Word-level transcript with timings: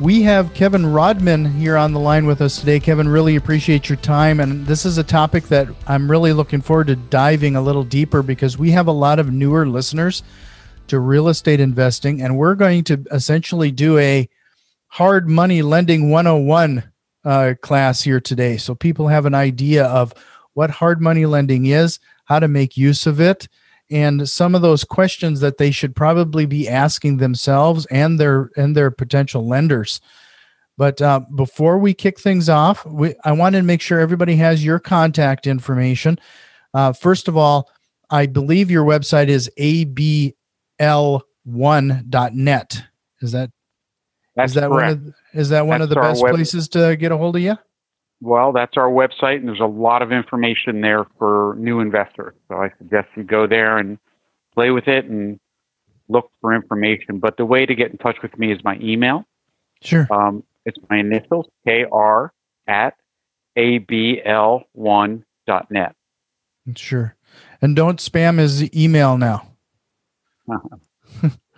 We 0.00 0.22
have 0.22 0.54
Kevin 0.54 0.86
Rodman 0.86 1.44
here 1.44 1.76
on 1.76 1.92
the 1.92 2.00
line 2.00 2.24
with 2.24 2.40
us 2.40 2.58
today. 2.58 2.80
Kevin, 2.80 3.06
really 3.06 3.36
appreciate 3.36 3.90
your 3.90 3.96
time. 3.96 4.40
And 4.40 4.66
this 4.66 4.86
is 4.86 4.96
a 4.96 5.04
topic 5.04 5.48
that 5.48 5.68
I'm 5.86 6.10
really 6.10 6.32
looking 6.32 6.62
forward 6.62 6.86
to 6.86 6.96
diving 6.96 7.54
a 7.54 7.60
little 7.60 7.84
deeper 7.84 8.22
because 8.22 8.56
we 8.56 8.70
have 8.70 8.86
a 8.86 8.92
lot 8.92 9.18
of 9.18 9.30
newer 9.30 9.66
listeners 9.66 10.22
to 10.86 10.98
real 10.98 11.28
estate 11.28 11.60
investing. 11.60 12.22
And 12.22 12.38
we're 12.38 12.54
going 12.54 12.82
to 12.84 13.04
essentially 13.12 13.70
do 13.70 13.98
a 13.98 14.26
hard 14.86 15.28
money 15.28 15.60
lending 15.60 16.08
101 16.08 16.90
uh, 17.22 17.54
class 17.60 18.00
here 18.00 18.20
today. 18.20 18.56
So 18.56 18.74
people 18.74 19.08
have 19.08 19.26
an 19.26 19.34
idea 19.34 19.84
of 19.84 20.14
what 20.54 20.70
hard 20.70 21.02
money 21.02 21.26
lending 21.26 21.66
is, 21.66 21.98
how 22.24 22.38
to 22.38 22.48
make 22.48 22.74
use 22.74 23.06
of 23.06 23.20
it, 23.20 23.48
and 23.90 24.28
some 24.28 24.54
of 24.54 24.62
those 24.62 24.84
questions 24.84 25.40
that 25.40 25.58
they 25.58 25.70
should 25.70 25.96
probably 25.96 26.46
be 26.46 26.68
asking 26.68 27.16
themselves 27.16 27.86
and 27.86 28.20
their 28.20 28.50
and 28.56 28.76
their 28.76 28.90
potential 28.90 29.46
lenders. 29.46 30.00
But 30.76 31.02
uh, 31.02 31.20
before 31.34 31.78
we 31.78 31.92
kick 31.92 32.18
things 32.18 32.48
off, 32.48 32.86
we, 32.86 33.14
I 33.24 33.32
wanted 33.32 33.58
to 33.58 33.64
make 33.64 33.82
sure 33.82 34.00
everybody 34.00 34.36
has 34.36 34.64
your 34.64 34.78
contact 34.78 35.46
information. 35.46 36.18
Uh, 36.72 36.94
first 36.94 37.28
of 37.28 37.36
all, 37.36 37.68
I 38.08 38.24
believe 38.26 38.70
your 38.70 38.84
website 38.84 39.28
is 39.28 39.50
abl1.net. 39.58 40.34
Is 43.20 43.32
that 43.32 43.50
That's 44.36 44.52
is 44.52 44.54
that 44.54 44.68
correct. 44.68 44.70
one 44.70 45.08
of 45.08 45.14
is 45.34 45.48
that 45.50 45.66
one 45.66 45.82
of 45.82 45.90
the 45.90 45.96
best 45.96 46.22
web- 46.22 46.34
places 46.34 46.68
to 46.70 46.96
get 46.96 47.12
a 47.12 47.16
hold 47.16 47.36
of 47.36 47.42
you? 47.42 47.58
Well, 48.22 48.52
that's 48.52 48.76
our 48.76 48.90
website, 48.90 49.36
and 49.36 49.48
there's 49.48 49.60
a 49.60 49.64
lot 49.64 50.02
of 50.02 50.12
information 50.12 50.82
there 50.82 51.06
for 51.18 51.54
new 51.58 51.80
investors. 51.80 52.34
So 52.48 52.56
I 52.56 52.70
suggest 52.78 53.08
you 53.16 53.22
go 53.24 53.46
there 53.46 53.78
and 53.78 53.98
play 54.54 54.70
with 54.70 54.88
it 54.88 55.06
and 55.06 55.40
look 56.08 56.30
for 56.40 56.54
information. 56.54 57.18
But 57.18 57.36
the 57.38 57.46
way 57.46 57.64
to 57.64 57.74
get 57.74 57.90
in 57.92 57.98
touch 57.98 58.16
with 58.22 58.38
me 58.38 58.52
is 58.52 58.62
my 58.62 58.76
email. 58.80 59.24
Sure. 59.82 60.06
Um, 60.10 60.44
it's 60.66 60.76
my 60.90 60.98
initials, 60.98 61.46
kr 61.66 62.26
at 62.68 62.94
abl1.net. 63.56 65.94
Sure. 66.76 67.16
And 67.62 67.74
don't 67.76 67.98
spam 67.98 68.38
his 68.38 68.74
email 68.74 69.16
now. 69.16 69.46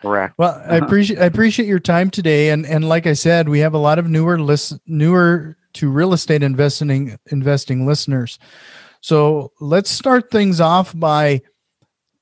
Correct. 0.01 0.35
Well, 0.39 0.55
I 0.67 0.77
Uh-huh. 0.77 0.87
appreciate 0.87 1.19
I 1.21 1.25
appreciate 1.27 1.67
your 1.69 1.79
time 1.79 2.11
today, 2.11 2.51
and 2.51 2.67
and 2.67 2.89
like 2.89 3.07
I 3.07 3.13
said, 3.13 3.49
we 3.49 3.61
have 3.61 3.73
a 3.75 3.79
lot 3.79 3.99
of 4.01 4.09
newer 4.09 4.37
list 4.39 4.79
newer 4.87 5.57
to 5.75 5.91
real 5.91 6.13
estate 6.13 6.43
investing 6.43 7.19
investing 7.31 7.87
listeners. 7.87 8.39
So 9.01 9.53
let's 9.61 9.91
start 9.91 10.31
things 10.31 10.61
off 10.61 10.99
by 10.99 11.43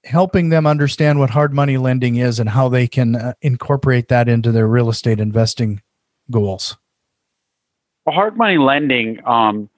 helping 0.05 0.49
them 0.49 0.67
understand 0.67 1.19
what 1.19 1.31
hard 1.31 1.53
money 1.53 1.77
lending 1.77 2.17
is 2.17 2.41
and 2.41 2.49
how 2.49 2.69
they 2.69 2.89
can 2.89 3.17
uh, 3.17 3.35
incorporate 3.43 4.09
that 4.09 4.29
into 4.29 4.51
their 4.51 4.67
real 4.67 4.89
estate 4.89 5.21
investing 5.21 5.83
goals. 6.31 6.77
Well, 8.07 8.15
hard 8.15 8.37
money 8.37 8.57
lending, 8.57 9.21
um, 9.27 9.69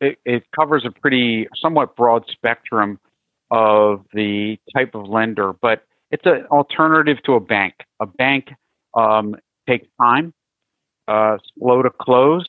it, 0.00 0.18
it 0.24 0.44
covers 0.54 0.84
a 0.84 0.90
pretty 0.90 1.48
somewhat 1.60 1.96
broad 1.96 2.24
spectrum 2.28 2.98
of 3.50 4.04
the 4.12 4.58
type 4.74 4.94
of 4.94 5.08
lender, 5.08 5.52
but 5.52 5.84
it's 6.10 6.26
an 6.26 6.44
alternative 6.50 7.18
to 7.24 7.34
a 7.34 7.40
bank. 7.40 7.74
A 8.00 8.06
bank 8.06 8.52
um, 8.94 9.36
takes 9.68 9.86
time, 10.00 10.34
uh, 11.06 11.38
slow 11.56 11.82
to 11.82 11.90
close, 11.90 12.46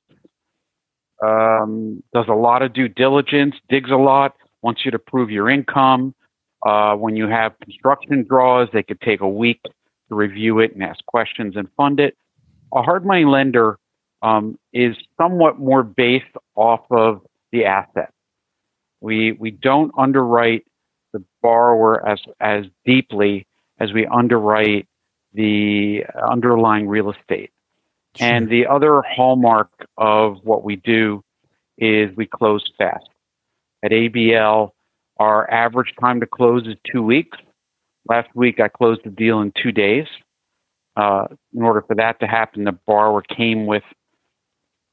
um, 1.25 2.03
does 2.13 2.25
a 2.27 2.33
lot 2.33 2.61
of 2.61 2.73
due 2.73 2.87
diligence, 2.87 3.55
digs 3.69 3.91
a 3.91 3.95
lot, 3.95 4.35
wants 4.61 4.81
you 4.85 4.91
to 4.91 4.99
prove 4.99 5.29
your 5.29 5.49
income. 5.49 6.13
Uh, 6.65 6.95
when 6.95 7.15
you 7.15 7.27
have 7.27 7.53
construction 7.61 8.25
draws, 8.27 8.67
they 8.73 8.83
could 8.83 8.99
take 9.01 9.21
a 9.21 9.29
week 9.29 9.61
to 9.63 10.15
review 10.15 10.59
it 10.59 10.73
and 10.73 10.83
ask 10.83 11.03
questions 11.05 11.55
and 11.55 11.67
fund 11.77 11.99
it. 11.99 12.17
A 12.73 12.81
hard 12.81 13.05
money 13.05 13.25
lender 13.25 13.77
um, 14.21 14.57
is 14.73 14.95
somewhat 15.19 15.57
more 15.57 15.83
based 15.83 16.25
off 16.55 16.81
of 16.91 17.21
the 17.51 17.65
asset. 17.65 18.11
We 19.01 19.31
we 19.31 19.51
don't 19.51 19.91
underwrite 19.97 20.65
the 21.13 21.23
borrower 21.41 22.05
as 22.07 22.19
as 22.39 22.65
deeply 22.85 23.47
as 23.79 23.93
we 23.93 24.05
underwrite 24.05 24.87
the 25.33 26.03
underlying 26.29 26.87
real 26.87 27.11
estate. 27.11 27.51
And 28.19 28.49
the 28.49 28.67
other 28.67 29.01
hallmark 29.01 29.69
of 29.97 30.37
what 30.43 30.63
we 30.63 30.75
do 30.75 31.23
is 31.77 32.15
we 32.15 32.25
close 32.25 32.63
fast. 32.77 33.07
At 33.83 33.91
ABL, 33.91 34.71
our 35.19 35.49
average 35.51 35.93
time 35.99 36.19
to 36.21 36.25
close 36.25 36.67
is 36.67 36.75
two 36.91 37.03
weeks. 37.03 37.37
Last 38.07 38.29
week, 38.33 38.59
I 38.59 38.67
closed 38.67 39.01
the 39.03 39.09
deal 39.09 39.41
in 39.41 39.53
two 39.61 39.71
days. 39.71 40.07
Uh, 40.95 41.27
in 41.53 41.61
order 41.61 41.81
for 41.81 41.95
that 41.95 42.19
to 42.19 42.27
happen, 42.27 42.63
the 42.63 42.71
borrower 42.71 43.21
came 43.21 43.65
with 43.67 43.83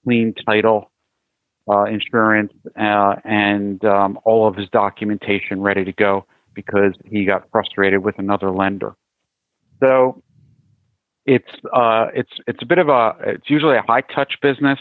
clean 0.05 0.35
title, 0.47 0.93
uh, 1.69 1.85
insurance, 1.85 2.53
uh, 2.79 3.17
and 3.25 3.85
um, 3.85 4.19
all 4.25 4.47
of 4.47 4.55
his 4.55 4.69
documentation 4.69 5.61
ready 5.61 5.85
to 5.85 5.93
go 5.93 6.27
because 6.55 6.93
he 7.05 7.25
got 7.25 7.51
frustrated 7.51 8.05
with 8.05 8.19
another 8.19 8.51
lender. 8.51 8.95
So 9.81 10.23
it's 11.27 11.49
uh, 11.73 12.07
it's 12.15 12.31
it's 12.47 12.63
a 12.63 12.67
bit 12.67 12.79
of 12.79 12.89
a 12.89 13.17
it's 13.27 13.51
usually 13.51 13.77
a 13.77 13.83
high 13.83 14.01
touch 14.01 14.35
business. 14.41 14.79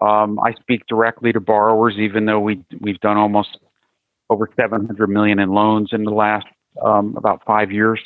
Um, 0.00 0.38
I 0.40 0.52
speak 0.60 0.86
directly 0.86 1.32
to 1.32 1.40
borrowers, 1.40 1.94
even 1.98 2.26
though 2.26 2.40
we 2.40 2.64
we've 2.80 3.00
done 3.00 3.16
almost 3.16 3.58
over 4.30 4.48
700 4.56 5.08
million 5.08 5.38
in 5.38 5.50
loans 5.50 5.90
in 5.92 6.04
the 6.04 6.10
last 6.10 6.46
um, 6.82 7.14
about 7.16 7.42
five 7.46 7.72
years. 7.72 8.00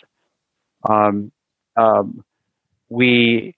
Um, 0.89 1.33
um, 1.77 2.25
we 2.89 3.57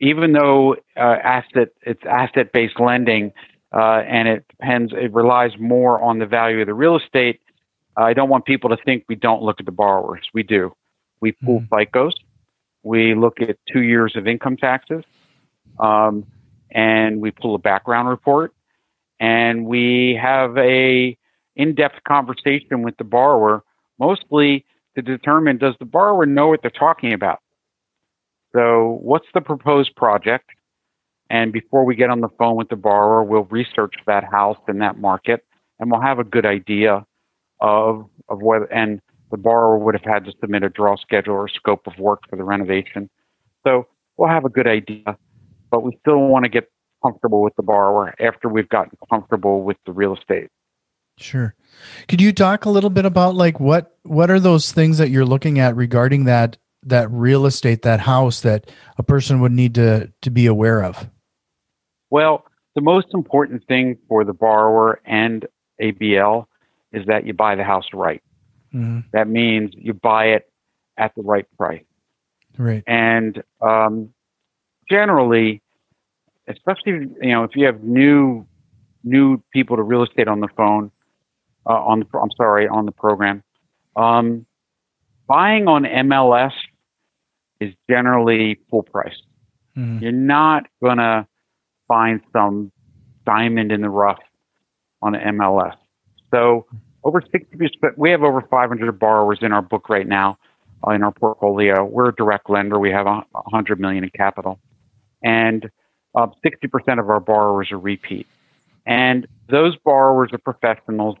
even 0.00 0.32
though 0.32 0.74
uh, 0.96 1.00
asset 1.24 1.68
it's 1.82 2.02
asset 2.04 2.52
based 2.52 2.78
lending 2.78 3.32
uh, 3.74 4.02
and 4.06 4.28
it 4.28 4.44
depends 4.48 4.92
it 4.92 5.12
relies 5.14 5.52
more 5.58 6.02
on 6.02 6.18
the 6.18 6.26
value 6.26 6.60
of 6.60 6.66
the 6.66 6.74
real 6.74 6.98
estate. 6.98 7.40
I 7.96 8.14
don't 8.14 8.28
want 8.28 8.44
people 8.44 8.70
to 8.70 8.76
think 8.84 9.04
we 9.08 9.16
don't 9.16 9.42
look 9.42 9.60
at 9.60 9.66
the 9.66 9.72
borrowers. 9.72 10.26
We 10.32 10.42
do. 10.42 10.74
We 11.20 11.32
pull 11.32 11.60
FICOs. 11.70 12.12
We 12.82 13.14
look 13.14 13.40
at 13.40 13.56
two 13.72 13.82
years 13.82 14.16
of 14.16 14.26
income 14.26 14.56
taxes, 14.56 15.04
um, 15.78 16.26
and 16.70 17.20
we 17.20 17.30
pull 17.30 17.54
a 17.54 17.58
background 17.58 18.08
report, 18.08 18.52
and 19.20 19.66
we 19.66 20.18
have 20.20 20.56
a 20.58 21.16
in-depth 21.54 22.02
conversation 22.06 22.82
with 22.82 22.96
the 22.96 23.04
borrower, 23.04 23.62
mostly 23.98 24.64
to 24.96 25.02
determine 25.02 25.58
does 25.58 25.74
the 25.78 25.84
borrower 25.84 26.26
know 26.26 26.48
what 26.48 26.62
they're 26.62 26.70
talking 26.70 27.12
about. 27.12 27.40
So, 28.52 28.98
what's 29.00 29.26
the 29.32 29.40
proposed 29.40 29.94
project? 29.96 30.50
And 31.30 31.52
before 31.52 31.84
we 31.84 31.94
get 31.94 32.10
on 32.10 32.20
the 32.20 32.28
phone 32.38 32.56
with 32.56 32.68
the 32.68 32.76
borrower, 32.76 33.24
we'll 33.24 33.44
research 33.44 33.94
that 34.06 34.24
house 34.24 34.58
and 34.68 34.82
that 34.82 34.98
market, 34.98 35.44
and 35.78 35.90
we'll 35.90 36.02
have 36.02 36.18
a 36.18 36.24
good 36.24 36.44
idea 36.44 37.06
of 37.60 38.08
of 38.28 38.42
whether 38.42 38.66
and 38.66 39.00
the 39.32 39.38
borrower 39.38 39.78
would 39.78 39.94
have 39.94 40.04
had 40.04 40.24
to 40.26 40.32
submit 40.40 40.62
a 40.62 40.68
draw 40.68 40.94
schedule 40.96 41.34
or 41.34 41.48
scope 41.48 41.86
of 41.86 41.98
work 41.98 42.20
for 42.30 42.36
the 42.36 42.44
renovation. 42.44 43.10
So 43.66 43.88
we'll 44.16 44.28
have 44.28 44.44
a 44.44 44.50
good 44.50 44.68
idea, 44.68 45.16
but 45.70 45.82
we 45.82 45.96
still 46.00 46.20
want 46.20 46.44
to 46.44 46.50
get 46.50 46.70
comfortable 47.02 47.42
with 47.42 47.56
the 47.56 47.62
borrower 47.62 48.14
after 48.20 48.48
we've 48.48 48.68
gotten 48.68 48.96
comfortable 49.10 49.62
with 49.62 49.78
the 49.86 49.92
real 49.92 50.14
estate. 50.14 50.50
Sure. 51.18 51.54
Could 52.08 52.20
you 52.20 52.32
talk 52.32 52.66
a 52.66 52.70
little 52.70 52.90
bit 52.90 53.06
about 53.06 53.34
like 53.34 53.58
what 53.58 53.96
what 54.02 54.30
are 54.30 54.38
those 54.38 54.70
things 54.70 54.98
that 54.98 55.08
you're 55.08 55.24
looking 55.24 55.58
at 55.58 55.74
regarding 55.76 56.24
that 56.24 56.58
that 56.84 57.10
real 57.10 57.46
estate, 57.46 57.82
that 57.82 58.00
house 58.00 58.40
that 58.42 58.70
a 58.98 59.02
person 59.02 59.40
would 59.40 59.52
need 59.52 59.74
to 59.76 60.12
to 60.22 60.30
be 60.30 60.46
aware 60.46 60.84
of? 60.84 61.08
Well, 62.10 62.44
the 62.74 62.82
most 62.82 63.08
important 63.14 63.66
thing 63.66 63.96
for 64.08 64.24
the 64.24 64.34
borrower 64.34 65.00
and 65.06 65.46
ABL 65.80 66.44
is 66.92 67.06
that 67.06 67.26
you 67.26 67.32
buy 67.32 67.54
the 67.54 67.64
house 67.64 67.86
right. 67.94 68.22
Mhm. 68.74 69.04
That 69.12 69.28
means 69.28 69.72
you 69.76 69.94
buy 69.94 70.26
it 70.26 70.50
at 70.96 71.14
the 71.14 71.22
right 71.22 71.46
price. 71.56 71.84
Right. 72.58 72.82
And 72.86 73.42
um, 73.60 74.12
generally, 74.90 75.62
especially 76.48 77.08
you 77.20 77.32
know 77.32 77.44
if 77.44 77.54
you 77.54 77.66
have 77.66 77.82
new 77.82 78.46
new 79.04 79.42
people 79.52 79.76
to 79.76 79.82
real 79.82 80.02
estate 80.04 80.28
on 80.28 80.40
the 80.40 80.48
phone, 80.56 80.90
uh, 81.66 81.72
on 81.72 82.00
the 82.00 82.18
I'm 82.18 82.30
sorry 82.36 82.68
on 82.68 82.86
the 82.86 82.92
program, 82.92 83.42
um, 83.96 84.46
buying 85.26 85.68
on 85.68 85.84
MLS 85.84 86.52
is 87.60 87.72
generally 87.88 88.58
full 88.70 88.82
price. 88.82 89.22
Mhm. 89.76 90.02
You're 90.02 90.12
not 90.12 90.66
gonna 90.82 91.26
find 91.88 92.20
some 92.32 92.72
diamond 93.24 93.72
in 93.72 93.80
the 93.82 93.90
rough 93.90 94.18
on 95.00 95.14
MLS. 95.14 95.76
So 96.30 96.66
over 97.04 97.20
60 97.20 97.56
percent, 97.56 97.98
we 97.98 98.10
have 98.10 98.22
over 98.22 98.40
500 98.40 98.98
borrowers 98.98 99.38
in 99.42 99.52
our 99.52 99.62
book 99.62 99.88
right 99.88 100.06
now 100.06 100.38
uh, 100.86 100.92
in 100.92 101.02
our 101.02 101.12
portfolio. 101.12 101.84
We're 101.84 102.10
a 102.10 102.14
direct 102.14 102.48
lender. 102.48 102.78
We 102.78 102.90
have 102.90 103.06
a 103.06 103.24
100 103.32 103.80
million 103.80 104.04
in 104.04 104.10
capital, 104.10 104.58
and 105.22 105.70
uh, 106.14 106.28
60% 106.44 106.98
of 106.98 107.08
our 107.08 107.20
borrowers 107.20 107.72
are 107.72 107.78
repeat. 107.78 108.26
And 108.86 109.26
those 109.48 109.76
borrowers 109.76 110.30
are 110.32 110.38
professionals, 110.38 111.16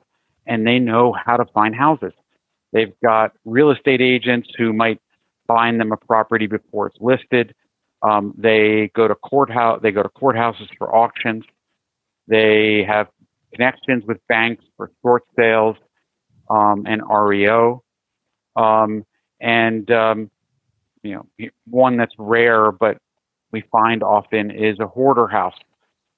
and 0.46 0.66
they 0.66 0.78
know 0.78 1.12
how 1.12 1.36
to 1.36 1.44
find 1.52 1.74
houses. 1.74 2.12
They've 2.72 2.92
got 3.02 3.32
real 3.44 3.70
estate 3.70 4.00
agents 4.00 4.48
who 4.56 4.72
might 4.72 5.00
find 5.46 5.78
them 5.78 5.92
a 5.92 5.96
property 5.96 6.46
before 6.46 6.88
it's 6.88 6.96
listed. 7.00 7.54
Um, 8.02 8.34
they 8.36 8.90
go 8.94 9.06
to 9.06 9.14
courthouse. 9.14 9.80
They 9.82 9.92
go 9.92 10.02
to 10.02 10.08
courthouses 10.08 10.68
for 10.76 10.94
auctions. 10.94 11.44
They 12.26 12.84
have 12.84 13.08
connections 13.54 14.04
with 14.06 14.18
banks 14.28 14.64
for 14.76 14.90
short 15.02 15.22
sales 15.36 15.76
um, 16.50 16.86
and 16.86 17.02
REO. 17.08 17.82
Um, 18.56 19.04
and 19.40 19.90
um, 19.90 20.30
you 21.02 21.14
know, 21.14 21.48
one 21.66 21.96
that's 21.96 22.14
rare, 22.18 22.70
but 22.72 22.98
we 23.50 23.62
find 23.72 24.02
often 24.02 24.50
is 24.50 24.78
a 24.78 24.86
hoarder 24.86 25.26
house. 25.26 25.54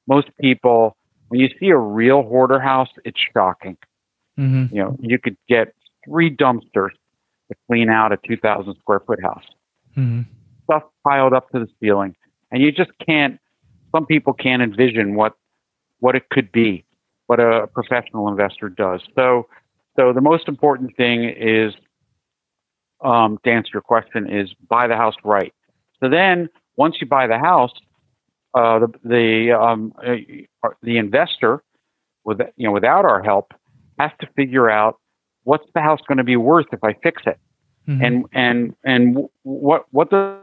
Most 0.06 0.28
people, 0.40 0.96
when 1.28 1.40
you 1.40 1.48
see 1.58 1.70
a 1.70 1.76
real 1.76 2.22
hoarder 2.22 2.60
house, 2.60 2.90
it's 3.04 3.18
shocking. 3.32 3.76
Mm-hmm. 4.38 4.74
You 4.74 4.82
know, 4.82 4.96
you 5.00 5.18
could 5.18 5.36
get 5.48 5.74
three 6.04 6.34
dumpsters 6.34 6.90
to 7.48 7.56
clean 7.68 7.88
out 7.88 8.12
a 8.12 8.18
2,000 8.26 8.74
square 8.78 9.00
foot 9.00 9.22
house. 9.22 9.44
Mm-hmm. 9.96 10.22
Stuff 10.64 10.82
piled 11.06 11.32
up 11.32 11.50
to 11.50 11.60
the 11.60 11.68
ceiling, 11.80 12.16
and 12.50 12.62
you 12.62 12.72
just 12.72 12.90
can't. 13.06 13.38
Some 13.94 14.06
people 14.06 14.32
can't 14.32 14.62
envision 14.62 15.14
what 15.14 15.34
what 16.00 16.16
it 16.16 16.28
could 16.30 16.50
be, 16.52 16.84
what 17.26 17.40
a 17.40 17.66
professional 17.68 18.28
investor 18.28 18.68
does. 18.68 19.00
So, 19.14 19.46
so 19.96 20.12
the 20.12 20.20
most 20.20 20.48
important 20.48 20.96
thing 20.96 21.24
is 21.24 21.72
um, 23.02 23.38
to 23.44 23.50
answer 23.50 23.70
your 23.74 23.82
question 23.82 24.30
is 24.30 24.52
buy 24.68 24.86
the 24.86 24.96
house 24.96 25.14
right. 25.24 25.52
So 26.02 26.08
then, 26.08 26.48
once 26.76 26.96
you 27.00 27.06
buy 27.06 27.26
the 27.26 27.38
house, 27.38 27.72
uh, 28.54 28.80
the 28.80 28.88
the 29.04 29.52
um, 29.52 29.92
uh, 30.04 30.68
the 30.82 30.98
investor, 30.98 31.62
with 32.24 32.40
you 32.56 32.66
know, 32.66 32.72
without 32.72 33.04
our 33.04 33.22
help, 33.22 33.52
has 33.98 34.10
to 34.20 34.28
figure 34.36 34.70
out 34.70 34.98
what's 35.44 35.66
the 35.74 35.80
house 35.80 36.00
going 36.06 36.18
to 36.18 36.24
be 36.24 36.36
worth 36.36 36.66
if 36.72 36.82
I 36.82 36.94
fix 37.02 37.22
it, 37.26 37.38
mm-hmm. 37.88 38.04
and 38.04 38.24
and 38.32 38.76
and 38.84 39.28
what 39.42 39.84
what 39.90 40.10
does 40.10 40.40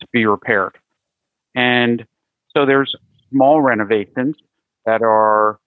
to 0.00 0.06
be 0.12 0.24
repaired, 0.26 0.76
and 1.54 2.06
so 2.56 2.64
there's 2.64 2.94
small 3.30 3.60
renovations 3.60 4.36
that 4.88 5.02
are 5.02 5.58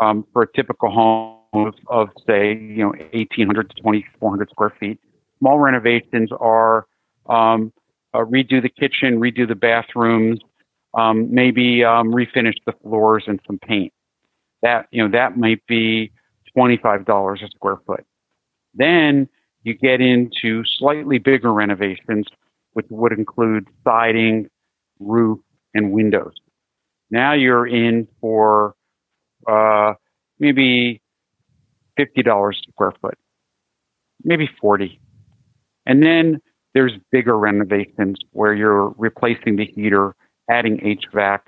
um, 0.00 0.26
for 0.32 0.42
a 0.42 0.52
typical 0.52 0.90
home 0.90 1.38
of, 1.52 1.74
of, 1.86 2.08
say 2.26 2.54
you 2.54 2.82
know 2.82 2.92
1800 3.12 3.70
to 3.70 3.76
2400 3.76 4.50
square 4.50 4.72
feet. 4.80 4.98
Small 5.38 5.60
renovations 5.60 6.30
are 6.40 6.86
um, 7.28 7.72
uh, 8.12 8.18
redo 8.18 8.60
the 8.60 8.68
kitchen, 8.68 9.20
redo 9.20 9.46
the 9.46 9.54
bathrooms, 9.54 10.40
um, 10.94 11.32
maybe 11.32 11.84
um, 11.84 12.10
refinish 12.10 12.56
the 12.66 12.72
floors 12.82 13.24
and 13.28 13.38
some 13.46 13.58
paint. 13.58 13.92
That 14.62 14.88
you 14.90 15.04
know 15.04 15.10
that 15.16 15.36
might 15.36 15.64
be 15.68 16.10
$25 16.56 17.44
a 17.44 17.48
square 17.50 17.78
foot. 17.86 18.04
Then 18.74 19.28
you 19.62 19.74
get 19.74 20.00
into 20.00 20.64
slightly 20.64 21.18
bigger 21.18 21.52
renovations, 21.52 22.26
which 22.72 22.86
would 22.90 23.12
include 23.12 23.68
siding, 23.84 24.48
roof, 24.98 25.38
and 25.74 25.92
windows. 25.92 26.34
Now 27.10 27.32
you're 27.32 27.66
in 27.66 28.08
for 28.20 28.74
uh, 29.46 29.94
maybe 30.38 31.00
$50 31.98 32.50
a 32.50 32.70
square 32.70 32.92
foot, 33.00 33.18
maybe 34.22 34.48
40. 34.60 35.00
And 35.86 36.02
then 36.02 36.40
there's 36.74 36.92
bigger 37.12 37.38
renovations 37.38 38.18
where 38.32 38.54
you're 38.54 38.88
replacing 38.98 39.56
the 39.56 39.66
heater, 39.66 40.16
adding 40.50 40.78
HVAC, 40.78 41.40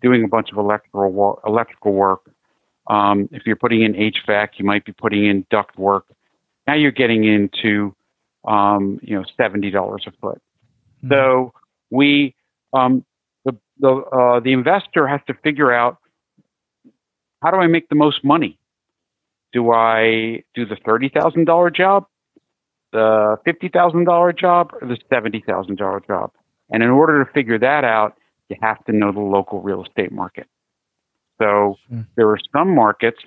doing 0.00 0.24
a 0.24 0.28
bunch 0.28 0.50
of 0.50 0.58
electrical 0.58 1.40
electrical 1.46 1.92
work, 1.92 2.32
um, 2.88 3.28
if 3.32 3.42
you're 3.46 3.56
putting 3.56 3.82
in 3.82 3.94
HVAC, 3.94 4.48
you 4.56 4.64
might 4.64 4.84
be 4.84 4.92
putting 4.92 5.26
in 5.26 5.46
duct 5.50 5.78
work. 5.78 6.06
Now 6.66 6.74
you're 6.74 6.90
getting 6.90 7.24
into 7.24 7.94
um, 8.46 8.98
you 9.02 9.16
know 9.16 9.24
seventy 9.36 9.70
dollars 9.70 10.04
a 10.06 10.12
foot. 10.20 10.42
Mm-hmm. 11.04 11.12
So 11.12 11.52
we 11.90 12.34
um, 12.72 13.04
the 13.78 13.90
uh, 13.90 14.40
the 14.40 14.52
investor 14.52 15.06
has 15.06 15.20
to 15.26 15.34
figure 15.42 15.72
out 15.72 15.98
how 17.42 17.50
do 17.50 17.56
I 17.56 17.66
make 17.66 17.88
the 17.88 17.94
most 17.94 18.24
money? 18.24 18.58
Do 19.52 19.72
I 19.72 20.44
do 20.54 20.64
the 20.64 20.76
thirty 20.84 21.08
thousand 21.08 21.44
dollar 21.44 21.70
job, 21.70 22.06
the 22.92 23.36
fifty 23.44 23.68
thousand 23.68 24.04
dollar 24.04 24.32
job, 24.32 24.72
or 24.80 24.88
the 24.88 24.98
seventy 25.10 25.42
thousand 25.46 25.76
dollar 25.76 26.00
job? 26.00 26.32
And 26.70 26.82
in 26.82 26.90
order 26.90 27.24
to 27.24 27.30
figure 27.32 27.58
that 27.58 27.84
out, 27.84 28.16
you 28.48 28.56
have 28.62 28.82
to 28.84 28.92
know 28.92 29.12
the 29.12 29.20
local 29.20 29.60
real 29.60 29.84
estate 29.84 30.12
market. 30.12 30.46
So 31.40 31.76
mm. 31.92 32.06
there 32.16 32.28
are 32.28 32.38
some 32.54 32.74
markets 32.74 33.18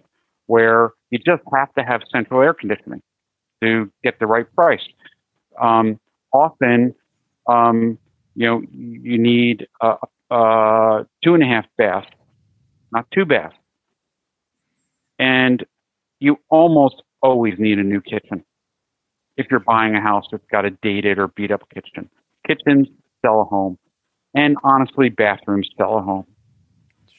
where 0.48 0.92
you 1.10 1.20
just 1.20 1.44
have 1.54 1.74
to 1.74 1.84
have 1.84 2.02
central 2.12 2.42
air 2.42 2.54
conditioning 2.54 3.02
to 3.62 3.92
get 4.04 4.20
the 4.20 4.28
right 4.28 4.46
price. 4.56 4.84
Um, 5.60 6.00
often, 6.34 6.94
um, 7.48 7.98
you 8.36 8.46
know, 8.46 8.62
you 8.72 9.18
need 9.18 9.68
a, 9.82 9.88
a 9.88 10.08
two 10.30 11.34
and 11.34 11.44
a 11.44 11.46
half 11.46 11.66
baths, 11.78 12.08
not 12.92 13.06
two 13.12 13.26
baths, 13.26 13.56
and 15.20 15.66
you 16.20 16.38
almost 16.50 17.02
always 17.22 17.56
need 17.58 17.80
a 17.80 17.84
new 17.84 18.02
kitchen 18.02 18.44
if 19.38 19.48
you're 19.52 19.60
buying 19.60 19.96
a 19.96 20.02
house 20.02 20.26
that's 20.32 20.46
got 20.52 20.66
a 20.66 20.72
dated 20.82 21.20
or 21.20 21.28
beat 21.30 21.52
up 21.52 21.62
kitchen. 21.74 22.10
Kitchens 22.48 22.88
sell 23.24 23.42
a 23.42 23.44
home, 23.44 23.78
and 24.34 24.56
honestly, 24.64 25.10
bathrooms 25.10 25.70
sell 25.78 25.98
a 25.98 26.02
home. 26.02 26.26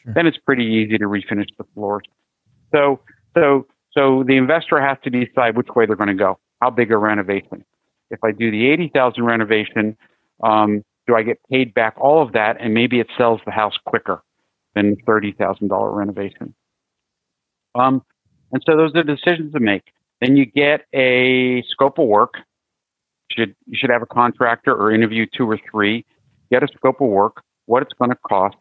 Sure. 0.02 0.14
Then 0.14 0.26
it's 0.26 0.38
pretty 0.38 0.64
easy 0.64 0.98
to 0.98 1.04
refinish 1.04 1.48
the 1.58 1.64
floors. 1.74 2.04
So, 2.72 3.00
so, 3.36 3.66
so 3.92 4.24
the 4.26 4.36
investor 4.36 4.80
has 4.80 4.98
to 5.04 5.10
decide 5.10 5.56
which 5.56 5.68
way 5.74 5.86
they're 5.86 5.96
going 5.96 6.08
to 6.08 6.14
go. 6.14 6.38
How 6.60 6.70
big 6.70 6.90
a 6.90 6.96
renovation? 6.96 7.64
If 8.10 8.20
I 8.24 8.32
do 8.32 8.50
the 8.50 8.66
eighty 8.68 8.88
thousand 8.88 9.24
renovation, 9.24 9.96
um, 10.42 10.84
do 11.06 11.14
I 11.14 11.22
get 11.22 11.38
paid 11.50 11.74
back 11.74 11.94
all 11.98 12.22
of 12.22 12.32
that, 12.32 12.56
and 12.60 12.74
maybe 12.74 13.00
it 13.00 13.08
sells 13.16 13.40
the 13.44 13.52
house 13.52 13.74
quicker 13.84 14.22
than 14.74 14.90
the 14.90 14.96
thirty 15.06 15.32
thousand 15.32 15.68
dollar 15.68 15.90
renovation? 15.90 16.54
Um, 17.74 18.02
and 18.52 18.62
so 18.66 18.76
those 18.76 18.94
are 18.94 19.02
decisions 19.02 19.52
to 19.52 19.60
make. 19.60 19.84
Then 20.20 20.36
you 20.36 20.46
get 20.46 20.86
a 20.94 21.62
scope 21.68 21.98
of 21.98 22.06
work. 22.06 22.34
Should 23.30 23.54
you 23.66 23.76
should 23.76 23.90
have 23.90 24.02
a 24.02 24.06
contractor 24.06 24.74
or 24.74 24.92
interview 24.92 25.26
two 25.36 25.48
or 25.48 25.58
three. 25.70 26.04
Get 26.50 26.62
a 26.62 26.68
scope 26.68 27.00
of 27.00 27.08
work, 27.08 27.42
what 27.66 27.82
it's 27.82 27.92
going 27.94 28.10
to 28.10 28.16
cost, 28.28 28.56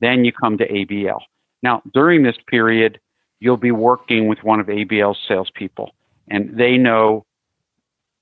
then 0.00 0.24
you 0.24 0.32
come 0.32 0.58
to 0.58 0.68
ABL. 0.68 1.18
Now, 1.62 1.82
during 1.92 2.22
this 2.22 2.36
period, 2.46 3.00
you'll 3.40 3.56
be 3.56 3.72
working 3.72 4.28
with 4.28 4.38
one 4.42 4.60
of 4.60 4.66
ABL's 4.66 5.18
salespeople, 5.26 5.94
and 6.28 6.56
they 6.56 6.76
know 6.76 7.24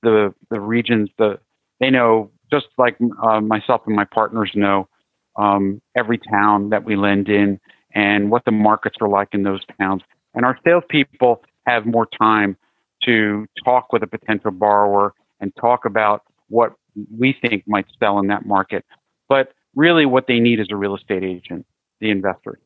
the 0.03 0.35
the 0.50 0.61
regions. 0.61 1.11
The 1.19 1.38
they 1.81 1.91
know 1.91 2.31
just 2.51 2.67
like 2.79 2.97
uh, 3.23 3.41
myself 3.41 3.83
and 3.87 3.97
my 3.97 4.05
partners 4.05 4.51
know 4.55 4.89
um, 5.37 5.81
every 5.97 6.19
town 6.19 6.71
that 6.71 6.85
we 6.85 6.97
lend 6.97 7.29
in 7.29 7.59
and 7.95 8.31
what 8.31 8.45
the 8.45 8.53
markets 8.53 8.97
are 9.01 9.09
like 9.09 9.29
in 9.33 9.43
those 9.43 9.61
towns. 9.81 10.03
And 10.35 10.45
our 10.45 10.59
salespeople 10.65 11.43
have 11.67 11.87
more 11.87 12.07
time 12.07 12.57
to 13.05 13.47
talk 13.65 13.93
with 13.93 14.03
a 14.03 14.07
potential 14.07 14.51
borrower 14.51 15.15
and 15.41 15.55
talk 15.57 15.85
about 15.85 16.23
what 16.49 16.75
we 17.17 17.37
think 17.41 17.65
might 17.67 17.87
sell 17.99 18.19
in 18.19 18.29
that 18.29 18.47
market. 18.47 18.85
But 19.29 19.53
really 19.75 20.07
what 20.07 20.27
they 20.27 20.41
need 20.41 20.61
is 20.61 20.69
a 20.71 20.77
real 20.77 20.97
estate 20.97 21.25
agent, 21.25 21.67
the 22.01 22.11
investors. 22.11 22.59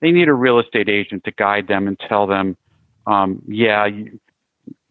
They 0.00 0.10
need 0.10 0.28
a 0.28 0.34
real 0.34 0.58
estate 0.58 0.88
agent 0.88 1.24
to 1.24 1.32
guide 1.32 1.68
them 1.68 1.88
and 1.88 1.98
tell 1.98 2.26
them, 2.26 2.56
um, 3.06 3.42
yeah, 3.48 3.86
you, 3.86 4.18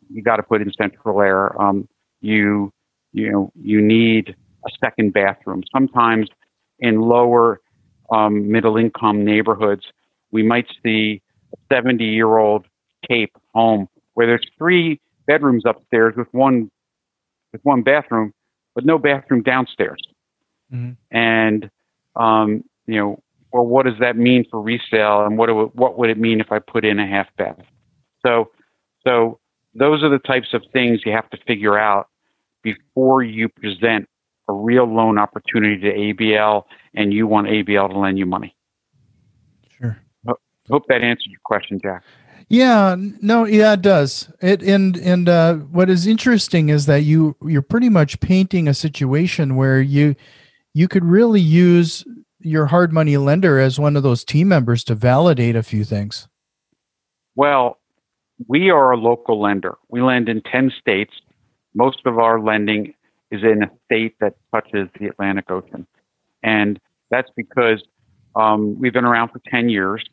you 0.10 0.24
got 0.24 0.38
to 0.38 0.44
put 0.44 0.62
in 0.62 0.72
central 0.74 1.22
air. 1.22 1.60
Um, 1.62 1.88
you, 2.22 2.72
you 3.16 3.32
know, 3.32 3.50
you 3.56 3.82
need 3.82 4.36
a 4.66 4.70
second 4.84 5.14
bathroom. 5.14 5.64
Sometimes 5.74 6.28
in 6.80 7.00
lower 7.00 7.62
um, 8.12 8.52
middle 8.52 8.76
income 8.76 9.24
neighborhoods, 9.24 9.84
we 10.32 10.44
might 10.44 10.68
see 10.84 11.22
a 11.54 11.74
70 11.74 12.04
year 12.04 12.38
old 12.38 12.66
Cape 13.08 13.34
home 13.54 13.88
where 14.16 14.28
there's 14.28 14.46
three 14.58 15.00
bedrooms 15.28 15.64
upstairs 15.66 16.14
with 16.18 16.28
one 16.32 16.70
with 17.54 17.62
one 17.64 17.84
bathroom, 17.84 18.34
but 18.74 18.86
no 18.86 18.98
bathroom 18.98 19.44
downstairs. 19.44 20.02
Mm-hmm. 20.74 20.92
And 21.16 21.70
um, 22.18 22.66
you 22.86 23.00
know, 23.00 23.24
well, 23.54 23.66
what 23.66 23.86
does 23.86 24.00
that 24.02 24.18
mean 24.18 24.44
for 24.52 24.62
resale, 24.62 25.26
and 25.26 25.38
what 25.38 25.48
do, 25.48 25.72
what 25.74 25.98
would 25.98 26.10
it 26.10 26.18
mean 26.18 26.42
if 26.42 26.52
I 26.52 26.60
put 26.60 26.84
in 26.84 27.00
a 27.00 27.08
half 27.08 27.28
bath? 27.38 27.60
So, 28.26 28.52
so 29.08 29.40
those 29.74 30.04
are 30.04 30.10
the 30.10 30.20
types 30.20 30.50
of 30.54 30.64
things 30.74 31.02
you 31.06 31.14
have 31.14 31.30
to 31.30 31.38
figure 31.48 31.78
out 31.78 32.10
before 32.66 33.24
you 33.24 33.48
present 33.48 34.10
a 34.50 34.54
real 34.54 34.86
loan 34.86 35.18
opportunity 35.18 35.78
to 35.78 35.94
ABL, 35.94 36.64
and 36.96 37.14
you 37.14 37.28
want 37.28 37.48
ABL 37.48 37.90
to 37.90 37.98
lend 37.98 38.18
you 38.18 38.26
money. 38.26 38.56
Sure. 39.70 39.98
Hope 40.70 40.84
that 40.90 41.02
answered 41.02 41.30
your 41.30 41.40
question, 41.46 41.80
Jack. 41.82 42.04
Yeah, 42.50 42.96
no, 43.22 43.46
yeah, 43.46 43.74
it 43.74 43.82
does. 43.82 44.32
It 44.42 44.62
and 44.62 44.98
and 44.98 45.30
uh, 45.30 45.56
what 45.56 45.90
is 45.90 46.06
interesting 46.06 46.70
is 46.70 46.86
that 46.86 47.02
you 47.02 47.36
you're 47.42 47.62
pretty 47.62 47.90
much 47.90 48.20
painting 48.20 48.68
a 48.68 48.74
situation 48.74 49.56
where 49.56 49.82
you 49.82 50.16
you 50.74 50.88
could 50.88 51.06
really 51.06 51.42
use 51.42 52.04
your 52.40 52.68
hard 52.68 52.94
money 52.94 53.18
lender 53.18 53.60
as 53.60 53.80
one 53.80 53.96
of 53.96 54.04
those 54.04 54.24
team 54.24 54.48
members 54.48 54.84
to 54.84 54.94
validate 54.94 55.56
a 55.56 55.64
few 55.64 55.84
things. 55.84 56.28
Well, 57.36 57.80
we 58.48 58.70
are 58.70 58.92
a 58.92 58.98
local 58.98 59.42
lender. 59.42 59.78
We 59.90 60.02
lend 60.02 60.30
in 60.30 60.42
10 60.42 60.72
states. 60.80 61.14
Most 61.76 62.00
of 62.06 62.18
our 62.18 62.40
lending 62.40 62.94
is 63.32 63.44
in 63.44 63.64
a 63.64 63.70
state 63.86 64.16
that 64.22 64.36
touches 64.52 64.88
the 65.00 65.08
Atlantic 65.08 65.52
Ocean. 65.52 65.86
And 66.42 66.80
that's 67.12 67.30
because 67.36 67.84
um, 68.36 68.80
we've 68.80 68.94
been 68.94 69.06
around 69.06 69.30
for 69.30 69.42
10 69.50 69.70
years 69.70 70.04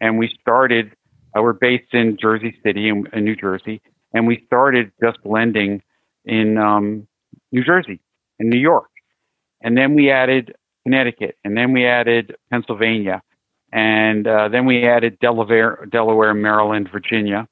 and 0.00 0.18
we 0.18 0.34
started, 0.40 0.92
uh, 1.36 1.42
we're 1.42 1.52
based 1.52 1.92
in 1.92 2.16
Jersey 2.16 2.56
City 2.64 2.88
in, 2.88 3.06
in, 3.12 3.24
New 3.24 3.36
Jersey, 3.36 3.80
and 4.14 4.26
we 4.26 4.42
started 4.46 4.90
just 5.02 5.18
lending 5.24 5.82
in 6.24 6.58
um, 6.58 7.06
New 7.52 7.64
Jersey 7.64 8.00
and 8.38 8.48
New 8.48 8.58
York. 8.58 8.88
And 9.60 9.76
then 9.76 9.94
we 9.94 10.10
added 10.10 10.54
Connecticut, 10.84 11.36
and 11.44 11.56
then 11.56 11.72
we 11.72 11.86
added 11.86 12.34
Pennsylvania, 12.50 13.22
and 13.72 14.26
uh, 14.26 14.48
then 14.48 14.64
we 14.64 14.86
added 14.86 15.18
Delaware, 15.20 15.86
Delaware, 15.90 16.34
Maryland, 16.34 16.88
Virginia. 16.90 17.46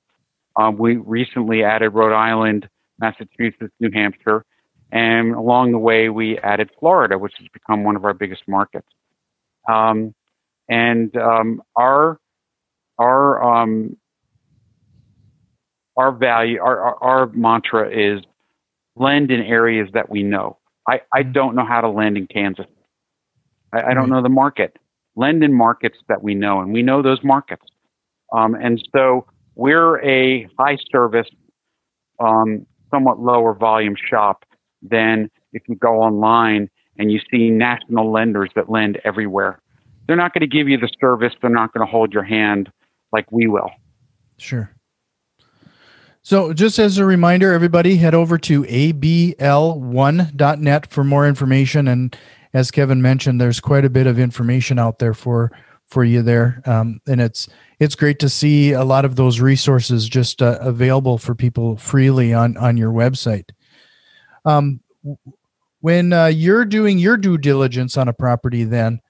Um, 0.57 0.79
we 0.79 0.97
recently 0.97 1.63
added 1.63 1.91
Rhode 1.91 2.15
Island, 2.15 2.69
Massachusetts, 2.99 3.73
New 3.81 3.91
Hampshire, 3.93 4.45
and 4.91 5.35
along 5.35 5.73
the 5.73 5.79
way 5.79 6.09
we 6.09 6.39
added 6.39 6.71
Florida, 6.79 7.19
which 7.19 7.35
has 7.39 7.49
become 7.53 7.85
one 7.85 7.97
of 7.97 8.05
our 8.05 8.15
biggest 8.15 8.43
markets. 8.47 8.89
Um, 9.69 10.15
and 10.69 11.15
um, 11.17 11.63
our 11.77 12.19
our 12.99 13.43
um, 13.43 13.97
our 15.99 16.13
value, 16.13 16.61
our, 16.61 16.81
our, 16.81 17.03
our 17.03 17.27
mantra 17.33 17.91
is 17.91 18.23
lend 18.97 19.31
in 19.31 19.41
areas 19.41 19.89
that 19.95 20.09
we 20.09 20.23
know. 20.23 20.57
I, 20.89 21.01
I 21.13 21.23
mm-hmm. 21.23 21.33
don't 21.33 21.55
know 21.57 21.67
how 21.67 21.81
to 21.81 21.89
lend 21.89 22.17
in 22.17 22.27
Kansas. 22.27 22.67
I, 23.73 23.91
I 23.91 23.95
don't 23.95 24.09
know 24.09 24.23
the 24.23 24.29
market. 24.29 24.79
Lend 25.17 25.43
in 25.43 25.53
markets 25.53 25.99
that 26.09 26.23
we 26.23 26.35
know, 26.35 26.61
and 26.61 26.73
we 26.73 26.83
know 26.83 27.03
those 27.03 27.19
markets. 27.25 27.65
Um, 28.33 28.55
and 28.55 28.81
so 28.95 29.27
we're 29.57 30.01
a 30.05 30.49
high 30.59 30.79
service, 30.93 31.29
um, 32.21 32.67
somewhat 32.91 33.21
lower 33.21 33.55
volume 33.55 33.95
shop 33.97 34.45
than 34.83 35.31
if 35.53 35.63
you 35.69 35.77
go 35.77 36.01
online 36.01 36.69
and 36.99 37.11
you 37.13 37.21
see 37.31 37.51
national 37.51 38.11
lenders 38.11 38.51
that 38.55 38.71
lend 38.71 38.99
everywhere. 39.05 39.61
They're 40.07 40.17
not 40.17 40.33
going 40.35 40.41
to 40.41 40.47
give 40.47 40.69
you 40.69 40.79
the 40.79 40.91
service. 41.01 41.33
They're 41.41 41.51
not 41.51 41.73
going 41.73 41.87
to 41.87 41.91
hold 41.91 42.13
your 42.13 42.25
hand 42.25 42.71
like 43.13 43.31
we 43.31 43.47
will. 43.47 43.71
Sure. 44.39 44.71
So, 46.23 46.53
just 46.53 46.79
as 46.79 46.99
a 46.99 47.07
reminder, 47.07 47.53
everybody 47.53 47.97
head 47.97 48.15
over 48.15 48.37
to 48.39 48.65
abl1.net 48.65 49.41
for 50.91 51.05
more 51.05 51.27
information. 51.27 51.89
And 51.89 52.15
as 52.53 52.71
Kevin 52.71 53.01
mentioned, 53.01 53.41
there's 53.41 53.61
quite 53.61 53.87
a 53.87 53.91
bit 53.91 54.07
of 54.07 54.19
information 54.19 54.79
out 54.79 54.99
there 54.99 55.15
for 55.15 55.51
for 55.89 56.05
you 56.05 56.23
there, 56.23 56.63
um, 56.67 57.01
and 57.07 57.21
it's 57.21 57.49
it's 57.79 57.95
great 57.95 58.19
to 58.21 58.29
see 58.29 58.73
a 58.73 58.85
lot 58.85 59.05
of 59.05 59.17
those 59.17 59.41
resources 59.41 60.09
just 60.09 60.43
uh, 60.43 60.59
available 60.61 61.19
for 61.19 61.35
people 61.35 61.77
freely 61.77 62.33
on 62.33 62.57
on 62.57 62.77
your 62.77 62.93
website. 62.93 63.51
Um, 64.45 64.81
when 65.81 66.13
uh, 66.13 66.27
you're 66.27 66.65
doing 66.65 66.99
your 66.99 67.17
due 67.17 67.39
diligence 67.39 67.97
on 67.97 68.09
a 68.09 68.13
property, 68.13 68.65
then 68.65 69.01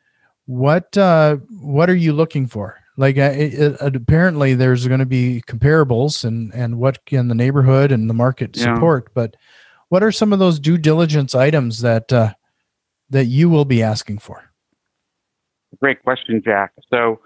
what 0.47 0.97
uh, 0.97 1.37
what 1.61 1.91
are 1.91 1.97
you 1.97 2.13
looking 2.13 2.47
for? 2.47 2.79
like 2.99 3.17
uh, 3.17 3.33
it, 3.35 3.55
it, 3.81 3.97
apparently 3.97 4.55
there's 4.55 4.87
going 4.87 5.01
to 5.01 5.07
be 5.07 5.43
comparables 5.47 6.25
and 6.25 6.53
and 6.53 6.79
what 6.79 7.03
can 7.07 7.29
the 7.29 7.35
neighborhood 7.35 7.91
and 7.91 8.11
the 8.11 8.15
market 8.15 8.55
yeah. 8.55 8.75
support 8.75 9.09
but 9.15 9.37
what 9.89 10.03
are 10.03 10.13
some 10.13 10.35
of 10.35 10.39
those 10.39 10.61
due 10.61 10.77
diligence 10.77 11.35
items 11.35 11.81
that 11.81 12.13
uh, 12.13 12.35
that 13.09 13.25
you 13.25 13.49
will 13.49 13.65
be 13.65 13.83
asking 13.83 14.19
for 14.19 14.48
great 15.77 16.03
question 16.03 16.43
jack 16.45 16.73
so 16.91 17.21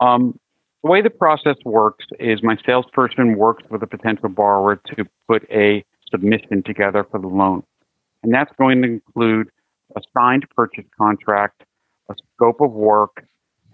um, 0.00 0.38
the 0.82 0.90
way 0.90 1.00
the 1.00 1.10
process 1.10 1.56
works 1.64 2.04
is 2.18 2.42
my 2.42 2.56
salesperson 2.66 3.36
works 3.36 3.62
with 3.70 3.82
a 3.82 3.86
potential 3.86 4.28
borrower 4.28 4.76
to 4.76 5.04
put 5.28 5.48
a 5.50 5.84
submission 6.10 6.62
together 6.62 7.06
for 7.10 7.20
the 7.20 7.28
loan 7.28 7.62
and 8.22 8.32
that's 8.32 8.52
going 8.58 8.82
to 8.82 8.88
include 8.88 9.48
a 9.96 10.00
signed 10.14 10.44
purchase 10.54 10.84
contract 10.98 11.64
a 12.10 12.14
scope 12.34 12.60
of 12.60 12.72
work 12.72 13.24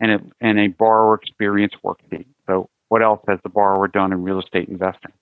and 0.00 0.12
a, 0.12 0.20
and 0.40 0.58
a 0.58 0.68
borrower 0.68 1.14
experience 1.14 1.72
worksheet. 1.84 2.26
So, 2.46 2.68
what 2.88 3.02
else 3.02 3.20
has 3.28 3.38
the 3.42 3.48
borrower 3.48 3.86
done 3.86 4.12
in 4.12 4.24
real 4.24 4.40
estate 4.40 4.68
investing? 4.68 5.12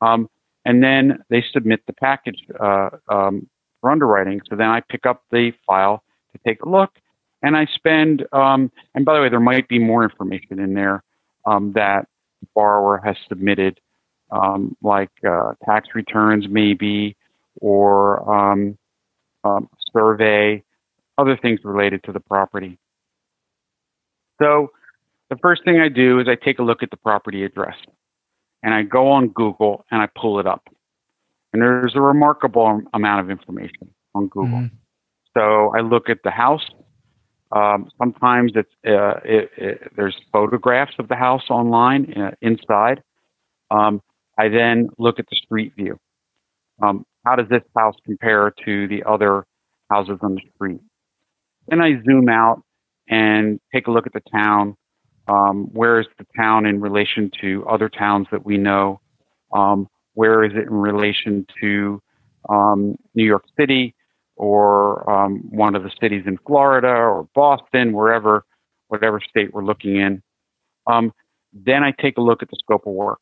Um, 0.00 0.28
and 0.64 0.82
then 0.82 1.24
they 1.28 1.44
submit 1.52 1.80
the 1.86 1.92
package 1.92 2.44
uh, 2.60 2.90
um, 3.08 3.48
for 3.80 3.90
underwriting. 3.90 4.40
So 4.48 4.56
then 4.56 4.68
I 4.68 4.80
pick 4.80 5.04
up 5.04 5.24
the 5.30 5.52
file 5.66 6.02
to 6.32 6.40
take 6.46 6.62
a 6.62 6.68
look, 6.68 6.90
and 7.44 7.56
I 7.56 7.66
spend. 7.66 8.26
Um, 8.32 8.72
and 8.94 9.04
by 9.04 9.14
the 9.14 9.20
way, 9.20 9.28
there 9.28 9.38
might 9.38 9.68
be 9.68 9.78
more 9.78 10.02
information 10.02 10.58
in 10.58 10.74
there 10.74 11.04
um, 11.44 11.72
that 11.74 12.08
the 12.40 12.48
borrower 12.54 13.00
has 13.04 13.16
submitted, 13.28 13.78
um, 14.30 14.76
like 14.82 15.10
uh, 15.28 15.52
tax 15.64 15.88
returns, 15.94 16.46
maybe, 16.48 17.16
or 17.60 18.28
um, 18.32 18.78
survey, 19.92 20.64
other 21.18 21.36
things 21.36 21.60
related 21.64 22.02
to 22.04 22.12
the 22.12 22.20
property. 22.20 22.78
So 24.40 24.72
the 25.30 25.36
first 25.36 25.64
thing 25.64 25.78
I 25.78 25.88
do 25.88 26.20
is 26.20 26.26
I 26.28 26.34
take 26.34 26.58
a 26.58 26.62
look 26.62 26.82
at 26.82 26.90
the 26.90 26.96
property 26.96 27.44
address 27.44 27.76
and 28.62 28.74
I 28.74 28.82
go 28.82 29.10
on 29.10 29.28
Google 29.28 29.84
and 29.90 30.02
I 30.02 30.08
pull 30.18 30.40
it 30.40 30.46
up. 30.46 30.66
And 31.52 31.62
there's 31.62 31.94
a 31.94 32.00
remarkable 32.00 32.82
amount 32.92 33.20
of 33.20 33.30
information 33.30 33.90
on 34.14 34.28
Google. 34.28 34.58
Mm-hmm. 34.58 34.76
So 35.36 35.72
I 35.76 35.80
look 35.82 36.08
at 36.08 36.18
the 36.24 36.30
house. 36.30 36.64
Um, 37.54 37.88
sometimes 37.98 38.52
it's 38.56 38.70
uh, 38.84 39.20
it, 39.24 39.50
it, 39.56 39.92
there's 39.96 40.16
photographs 40.32 40.94
of 40.98 41.06
the 41.08 41.14
house 41.14 41.48
online 41.48 42.12
uh, 42.14 42.32
inside. 42.42 43.02
Um, 43.70 44.02
I 44.36 44.48
then 44.48 44.88
look 44.98 45.20
at 45.20 45.26
the 45.30 45.36
street 45.36 45.72
view. 45.76 45.98
Um, 46.82 47.06
how 47.24 47.36
does 47.36 47.48
this 47.48 47.62
house 47.76 47.94
compare 48.04 48.52
to 48.64 48.88
the 48.88 49.04
other 49.04 49.46
houses 49.88 50.18
on 50.20 50.34
the 50.34 50.40
street? 50.56 50.80
Then 51.68 51.80
I 51.80 52.02
zoom 52.04 52.28
out 52.28 52.62
and 53.08 53.60
take 53.72 53.86
a 53.86 53.92
look 53.92 54.06
at 54.06 54.12
the 54.12 54.22
town. 54.32 54.76
Um, 55.28 55.70
where 55.72 56.00
is 56.00 56.06
the 56.18 56.26
town 56.36 56.66
in 56.66 56.80
relation 56.80 57.30
to 57.40 57.64
other 57.70 57.88
towns 57.88 58.26
that 58.32 58.44
we 58.44 58.58
know? 58.58 59.00
Um, 59.52 59.88
where 60.14 60.44
is 60.44 60.52
it 60.54 60.66
in 60.66 60.74
relation 60.74 61.46
to 61.60 62.02
um, 62.48 62.96
New 63.14 63.24
York 63.24 63.44
City 63.56 63.94
or 64.36 65.08
um, 65.10 65.38
one 65.50 65.74
of 65.74 65.82
the 65.82 65.90
cities 66.00 66.24
in 66.26 66.38
Florida 66.46 66.88
or 66.88 67.28
Boston, 67.34 67.92
wherever, 67.92 68.44
whatever 68.88 69.20
state 69.20 69.52
we're 69.52 69.64
looking 69.64 69.96
in? 69.96 70.22
Um, 70.86 71.12
then 71.52 71.82
I 71.84 71.92
take 71.92 72.16
a 72.18 72.20
look 72.20 72.42
at 72.42 72.50
the 72.50 72.56
scope 72.58 72.86
of 72.86 72.92
work. 72.92 73.20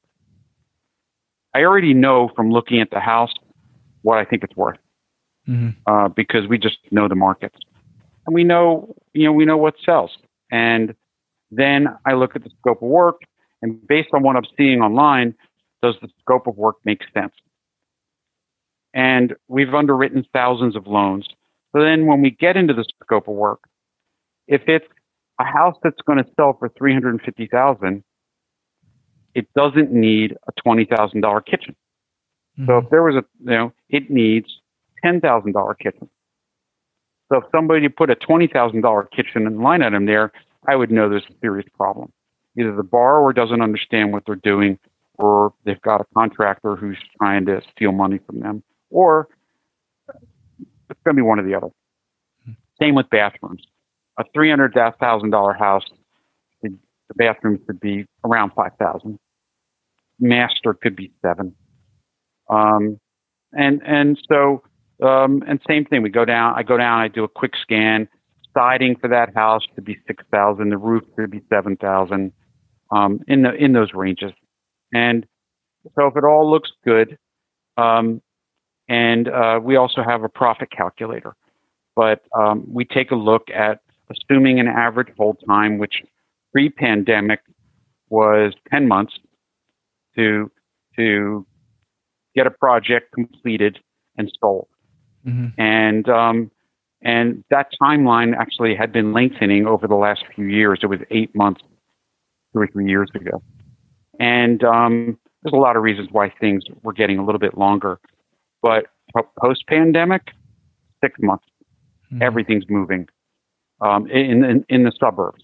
I 1.54 1.62
already 1.62 1.92
know 1.92 2.31
from 2.35 2.50
looking 2.50 2.81
at 2.81 2.90
the 2.90 3.00
house 3.00 3.33
what 4.00 4.19
I 4.19 4.25
think 4.25 4.42
it's 4.42 4.57
worth 4.57 4.78
mm-hmm. 5.49 5.71
uh, 5.87 6.09
because 6.09 6.49
we 6.49 6.59
just 6.59 6.78
know 6.90 7.09
the 7.09 7.14
markets 7.14 7.59
and 8.26 8.35
we 8.35 8.45
know, 8.45 8.95
you 9.12 9.26
know, 9.26 9.33
we 9.33 9.45
know 9.45 9.57
what 9.57 9.75
sells. 9.85 10.11
And 10.50 10.95
then 11.50 11.88
I 12.07 12.14
look 12.14 12.37
at 12.37 12.45
the 12.45 12.50
scope 12.61 12.83
of 12.83 12.88
work, 12.88 13.23
and 13.61 13.87
based 13.87 14.09
on 14.12 14.23
what 14.23 14.37
I'm 14.37 14.47
seeing 14.57 14.81
online, 14.81 15.35
does 15.83 15.95
the 16.00 16.09
scope 16.21 16.47
of 16.47 16.57
work 16.57 16.76
make 16.85 17.00
sense? 17.12 17.33
And 18.94 19.34
we've 19.49 19.72
underwritten 19.75 20.25
thousands 20.32 20.76
of 20.76 20.87
loans. 20.87 21.26
So 21.75 21.82
then 21.82 22.06
when 22.06 22.20
we 22.20 22.30
get 22.30 22.56
into 22.56 22.75
the 22.75 22.84
scope 23.02 23.28
of 23.28 23.34
work, 23.34 23.61
if 24.46 24.62
it's 24.66 24.87
a 25.40 25.44
house 25.44 25.76
that's 25.82 26.00
going 26.06 26.18
to 26.18 26.30
sell 26.37 26.56
for 26.58 26.68
350,000, 26.68 28.04
it 29.34 29.49
doesn't 29.54 29.92
need 29.92 30.37
a 30.46 30.52
$20,000 30.68 31.46
kitchen. 31.46 31.75
Mm-hmm. 32.58 32.66
So 32.66 32.78
if 32.78 32.90
there 32.90 33.02
was 33.02 33.14
a, 33.14 33.25
you 33.40 33.50
know, 33.50 33.72
it 33.88 34.11
needs 34.11 34.61
$10,000 35.04 35.78
kitchen. 35.78 36.08
So 37.30 37.38
if 37.38 37.44
somebody 37.50 37.88
put 37.88 38.11
a 38.11 38.16
$20,000 38.16 39.11
kitchen 39.11 39.46
and 39.46 39.61
line 39.61 39.82
item 39.82 40.04
there, 40.04 40.32
I 40.68 40.76
would 40.76 40.90
know 40.90 41.08
there's 41.08 41.25
a 41.30 41.34
serious 41.40 41.66
problem. 41.75 42.12
Either 42.58 42.76
the 42.76 42.82
borrower 42.82 43.32
doesn't 43.32 43.62
understand 43.62 44.12
what 44.12 44.25
they're 44.26 44.37
doing, 44.37 44.78
or 45.14 45.54
they've 45.64 45.80
got 45.80 46.02
a 46.02 46.06
contractor 46.14 46.76
who's 46.76 46.99
trying 47.16 47.46
to 47.46 47.62
steal 47.75 47.92
money 47.92 48.20
from 48.26 48.40
them, 48.40 48.62
or 48.92 49.28
it's 50.90 51.00
going 51.04 51.16
to 51.16 51.22
be 51.22 51.26
one 51.26 51.40
or 51.40 51.44
the 51.44 51.54
other. 51.54 51.68
Same 52.80 52.94
with 52.94 53.11
bathrooms. 53.11 53.62
A 54.18 54.25
$300,000 54.37 55.58
house, 55.58 55.84
the 56.62 56.78
bathrooms 57.16 57.61
could 57.66 57.80
be 57.80 58.06
around 58.25 58.52
5000 58.54 59.18
Master 60.20 60.75
could 60.75 60.96
be 60.96 61.12
seven. 61.22 61.54
Um, 62.50 63.00
and, 63.52 63.82
and 63.84 64.20
so 64.28 64.62
um, 65.02 65.42
and 65.49 65.61
same 65.68 65.84
thing, 65.84 66.02
we 66.02 66.11
go 66.11 66.25
down. 66.25 66.54
I 66.56 66.62
go 66.62 66.76
down. 66.76 67.00
I 67.00 67.08
do 67.08 67.25
a 67.25 67.28
quick 67.28 67.52
scan. 67.61 68.08
Siding 68.54 68.96
for 69.00 69.08
that 69.08 69.34
house 69.34 69.62
to 69.76 69.82
be 69.82 69.99
six 70.06 70.25
thousand. 70.32 70.70
The 70.70 70.78
roof 70.78 71.04
could 71.16 71.30
be 71.30 71.42
seven 71.50 71.76
thousand. 71.76 72.32
um, 72.92 73.20
in 73.28 73.42
the 73.42 73.54
in 73.54 73.72
those 73.72 73.94
ranges. 73.94 74.32
And 74.92 75.26
so 75.96 76.06
if 76.08 76.16
it 76.16 76.25
all 76.25 76.50
looks 76.50 76.70
good, 76.84 77.18
um, 77.78 78.22
and 78.92 79.28
uh, 79.28 79.58
we 79.62 79.76
also 79.76 80.02
have 80.02 80.22
a 80.22 80.28
profit 80.28 80.70
calculator, 80.70 81.34
but 81.96 82.20
um, 82.38 82.62
we 82.68 82.84
take 82.84 83.11
a 83.11 83.14
look 83.14 83.49
at 83.50 83.80
assuming 84.11 84.61
an 84.61 84.68
average 84.68 85.08
hold 85.16 85.38
time, 85.49 85.78
which 85.78 86.02
pre-pandemic 86.52 87.40
was 88.11 88.52
10 88.70 88.87
months 88.87 89.14
to 90.16 90.50
to 90.96 91.46
get 92.34 92.46
a 92.46 92.50
project 92.50 93.12
completed 93.14 93.78
and 94.18 94.30
sold. 94.38 94.68
Mm-hmm. 95.26 95.58
And 95.58 96.08
um, 96.11 96.50
and 97.00 97.44
that 97.49 97.68
timeline 97.82 98.37
actually 98.37 98.75
had 98.75 98.92
been 98.92 99.14
lengthening 99.14 99.66
over 99.66 99.88
the 99.88 99.94
last 99.94 100.22
few 100.34 100.44
years. 100.44 100.80
It 100.82 100.88
was 100.88 101.00
eight 101.11 101.34
months, 101.34 101.62
two 102.52 102.61
or 102.61 102.66
three 102.66 102.90
years 102.90 103.08
ago. 103.14 103.42
And 104.20 104.62
um, 104.64 105.18
there's 105.42 105.54
a 105.54 105.56
lot 105.56 105.76
of 105.76 105.82
reasons 105.82 106.08
why 106.12 106.30
things 106.38 106.62
were 106.82 106.92
getting 106.92 107.18
a 107.18 107.25
little 107.25 107.38
bit 107.38 107.56
longer. 107.56 107.99
But 108.62 108.87
post 109.40 109.64
pandemic, 109.66 110.23
six 111.02 111.19
months, 111.21 111.45
mm-hmm. 112.12 112.23
everything's 112.23 112.64
moving 112.69 113.09
um, 113.81 114.07
in, 114.09 114.45
in, 114.45 114.64
in 114.69 114.85
the 114.85 114.92
suburbs, 114.99 115.42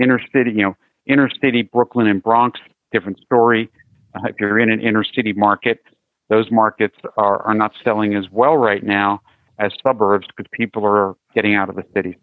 inner 0.00 0.20
city, 0.32 0.50
you 0.50 0.62
know, 0.62 0.76
inner 1.06 1.30
city 1.42 1.62
Brooklyn 1.62 2.06
and 2.06 2.22
Bronx, 2.22 2.60
different 2.92 3.18
story. 3.20 3.70
Uh, 4.14 4.28
if 4.28 4.36
you're 4.38 4.58
in 4.58 4.70
an 4.70 4.80
inner 4.80 5.04
city 5.04 5.32
market, 5.32 5.80
those 6.28 6.50
markets 6.50 6.96
are, 7.16 7.42
are 7.42 7.54
not 7.54 7.72
selling 7.82 8.14
as 8.14 8.26
well 8.30 8.56
right 8.56 8.84
now 8.84 9.20
as 9.58 9.72
suburbs 9.86 10.26
because 10.26 10.48
people 10.52 10.84
are 10.84 11.14
getting 11.34 11.54
out 11.54 11.68
of 11.68 11.76
the 11.76 11.84
cities. 11.94 12.16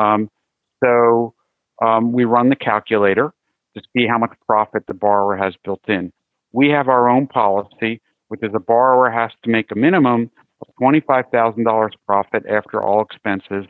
Um, 0.00 0.30
so 0.82 1.34
um, 1.84 2.12
we 2.12 2.24
run 2.24 2.48
the 2.48 2.56
calculator 2.56 3.32
to 3.76 3.82
see 3.94 4.06
how 4.06 4.18
much 4.18 4.32
profit 4.46 4.84
the 4.86 4.94
borrower 4.94 5.36
has 5.36 5.54
built 5.64 5.82
in. 5.88 6.12
We 6.52 6.70
have 6.70 6.88
our 6.88 7.08
own 7.08 7.26
policy, 7.26 8.00
which 8.28 8.42
is 8.42 8.50
a 8.54 8.60
borrower 8.60 9.10
has 9.10 9.30
to 9.44 9.50
make 9.50 9.70
a 9.70 9.74
minimum 9.74 10.30
of 10.60 10.68
$25,000 10.80 11.90
profit 12.06 12.44
after 12.46 12.82
all 12.82 13.02
expenses, 13.02 13.66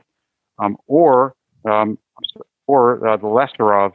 um, 0.58 0.76
or 0.86 1.34
um, 1.64 1.98
or 2.66 3.06
uh, 3.06 3.16
the 3.16 3.26
lesser 3.26 3.72
of 3.74 3.92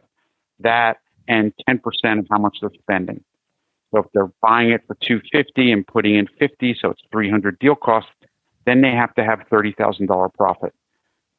that, 0.59 0.97
and 1.27 1.53
10% 1.69 1.79
of 2.19 2.27
how 2.29 2.37
much 2.37 2.57
they're 2.61 2.69
spending. 2.81 3.23
So 3.91 3.99
if 3.99 4.05
they're 4.13 4.31
buying 4.41 4.71
it 4.71 4.81
for 4.87 4.95
250 5.01 5.71
and 5.71 5.85
putting 5.85 6.15
in 6.15 6.27
50, 6.39 6.77
so 6.81 6.91
it's 6.91 7.01
300 7.11 7.59
deal 7.59 7.75
costs, 7.75 8.11
then 8.65 8.81
they 8.81 8.91
have 8.91 9.13
to 9.15 9.23
have 9.23 9.39
$30,000 9.51 10.33
profit 10.33 10.73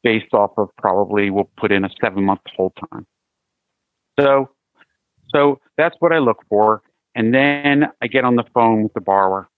based 0.02 0.34
off 0.34 0.50
of 0.56 0.68
probably 0.76 1.30
we'll 1.30 1.48
put 1.56 1.72
in 1.72 1.84
a 1.84 1.90
seven 2.00 2.24
month 2.24 2.40
hold 2.56 2.72
time. 2.90 3.06
So, 4.18 4.50
so 5.34 5.60
that's 5.78 5.96
what 6.00 6.12
I 6.12 6.18
look 6.18 6.44
for. 6.48 6.82
And 7.14 7.34
then 7.34 7.86
I 8.00 8.06
get 8.06 8.24
on 8.24 8.36
the 8.36 8.44
phone 8.54 8.84
with 8.84 8.94
the 8.94 9.00
borrower 9.00 9.48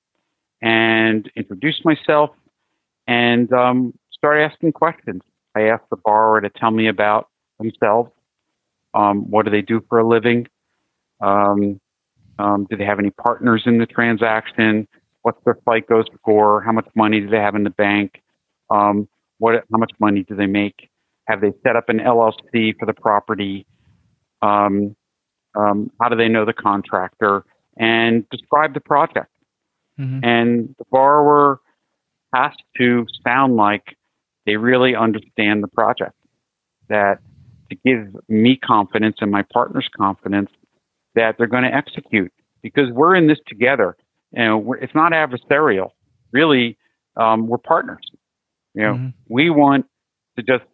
and 0.61 1.31
introduce 1.37 1.85
myself 1.85 2.31
and 3.07 3.53
um, 3.53 3.95
start 4.13 4.41
asking 4.41 4.73
questions. 4.73 5.23
I 5.55 5.63
ask 5.63 5.83
the 5.91 5.97
borrower 5.97 6.41
to 6.41 6.51
tell 6.51 6.71
me 6.71 6.89
about 6.89 7.29
themselves. 7.59 8.11
Um, 8.95 9.31
what 9.31 9.45
do 9.45 9.51
they 9.51 9.63
do 9.63 9.85
for 9.89 9.99
a 9.99 10.07
living? 10.07 10.49
Um, 11.21 11.81
um, 12.39 12.67
do 12.69 12.77
they 12.77 12.85
have 12.85 12.99
any 12.99 13.11
partners 13.11 13.63
in 13.67 13.79
the 13.79 13.87
transaction? 13.87 14.89
What's 15.23 15.43
their 15.45 15.59
FICO 15.69 16.05
score? 16.15 16.63
How 16.63 16.73
much 16.73 16.89
money 16.95 17.21
do 17.21 17.29
they 17.29 17.39
have 17.39 17.55
in 17.55 17.65
the 17.65 17.71
bank? 17.71 18.23
Um, 18.71 19.09
what? 19.39 19.65
How 19.71 19.79
much 19.79 19.93
money 19.99 20.25
do 20.25 20.35
they 20.35 20.47
make? 20.47 20.91
Have 21.27 21.41
they 21.41 21.53
set 21.63 21.77
up 21.77 21.89
an 21.89 21.99
LLC 21.99 22.79
for 22.79 22.87
the 22.87 22.93
property? 22.93 23.67
Um, 24.43 24.97
um, 25.55 25.91
how 26.01 26.09
do 26.09 26.17
they 26.17 26.29
know 26.29 26.45
the 26.45 26.53
contractor? 26.53 27.45
And 27.77 28.29
describe 28.31 28.75
the 28.75 28.81
project. 28.81 29.31
Mm-hmm. 29.99 30.21
And 30.25 30.75
the 30.79 30.85
borrower 30.91 31.61
has 32.35 32.53
to 32.79 33.07
sound 33.27 33.57
like 33.57 33.97
they 34.47 34.57
really 34.57 34.95
understand 34.95 35.63
the 35.63 35.69
project. 35.69 36.15
That 36.89 37.19
to 37.71 37.77
give 37.85 38.15
me 38.29 38.57
confidence 38.57 39.17
and 39.21 39.31
my 39.31 39.43
partners 39.43 39.89
confidence 39.97 40.51
that 41.15 41.37
they're 41.39 41.47
going 41.47 41.65
to 41.65 41.75
execute 41.75 42.33
because 42.63 42.91
we're 42.91 43.15
in 43.15 43.27
this 43.27 43.39
together. 43.47 43.97
And 44.33 44.69
it's 44.81 44.95
not 44.95 45.13
adversarial. 45.13 45.91
Really, 46.33 46.77
um, 47.17 47.47
we're 47.47 47.59
partners. 47.59 48.05
You 48.75 48.83
know, 48.83 48.95
mm-hmm. 48.95 49.09
we 49.29 49.51
want 49.51 49.87
to 50.37 50.43
just 50.43 50.65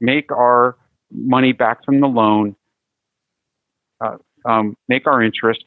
make 0.00 0.30
our 0.30 0.76
money 1.10 1.52
back 1.52 1.84
from 1.84 2.00
the 2.00 2.06
loan, 2.06 2.54
uh, 4.04 4.16
um, 4.44 4.76
make 4.88 5.06
our 5.06 5.22
interest, 5.22 5.64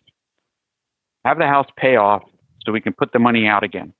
have 1.25 1.37
the 1.37 1.47
house 1.47 1.67
pay 1.77 1.95
off 1.95 2.23
so 2.65 2.71
we 2.71 2.81
can 2.81 2.93
put 2.93 3.11
the 3.11 3.19
money 3.19 3.47
out 3.47 3.63
again. 3.63 3.93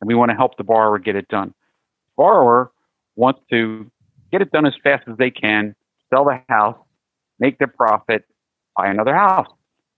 And 0.00 0.08
we 0.08 0.14
want 0.14 0.30
to 0.30 0.36
help 0.36 0.56
the 0.56 0.64
borrower 0.64 0.98
get 0.98 1.16
it 1.16 1.28
done. 1.28 1.54
Borrower 2.16 2.72
wants 3.16 3.40
to 3.50 3.90
get 4.30 4.42
it 4.42 4.50
done 4.50 4.66
as 4.66 4.74
fast 4.82 5.04
as 5.08 5.16
they 5.16 5.30
can, 5.30 5.74
sell 6.12 6.24
the 6.24 6.40
house, 6.48 6.76
make 7.38 7.58
their 7.58 7.68
profit, 7.68 8.24
buy 8.76 8.88
another 8.88 9.14
house, 9.14 9.46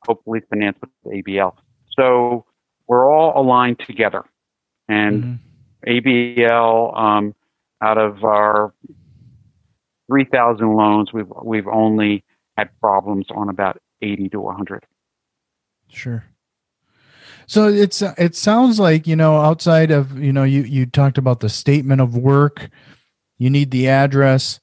hopefully 0.06 0.40
finance 0.48 0.78
with 0.80 1.24
ABL. 1.24 1.54
So 1.98 2.44
we're 2.86 3.10
all 3.10 3.40
aligned 3.40 3.80
together. 3.86 4.24
And 4.88 5.40
mm-hmm. 5.84 5.90
ABL, 5.90 6.98
um, 6.98 7.34
out 7.82 7.98
of 7.98 8.24
our 8.24 8.72
3,000 10.08 10.74
loans, 10.74 11.12
we've, 11.12 11.30
we've 11.42 11.66
only 11.66 12.24
had 12.56 12.68
problems 12.80 13.26
on 13.34 13.48
about 13.48 13.80
80 14.02 14.30
to 14.30 14.40
100. 14.40 14.84
Sure. 15.88 16.24
So 17.46 17.68
it's 17.68 18.02
it 18.02 18.34
sounds 18.34 18.80
like 18.80 19.06
you 19.06 19.14
know 19.14 19.36
outside 19.36 19.92
of 19.92 20.18
you 20.18 20.32
know 20.32 20.42
you 20.42 20.62
you 20.62 20.84
talked 20.84 21.16
about 21.16 21.40
the 21.40 21.48
statement 21.48 22.00
of 22.00 22.16
work, 22.16 22.70
you 23.38 23.50
need 23.50 23.70
the 23.70 23.88
address, 23.88 24.58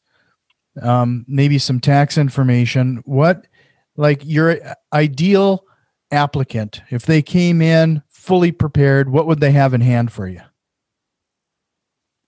um, 0.82 1.26
maybe 1.28 1.58
some 1.58 1.80
tax 1.80 2.18
information. 2.18 3.02
What 3.06 3.48
like 3.96 4.22
your 4.26 4.60
ideal 4.92 5.66
applicant, 6.12 6.82
if 6.90 7.06
they 7.06 7.22
came 7.22 7.62
in 7.62 8.04
fully 8.10 8.52
prepared, 8.52 9.10
what 9.10 9.28
would 9.28 9.40
they 9.40 9.52
have 9.52 9.74
in 9.74 9.82
hand 9.82 10.12
for 10.12 10.28
you? 10.28 10.42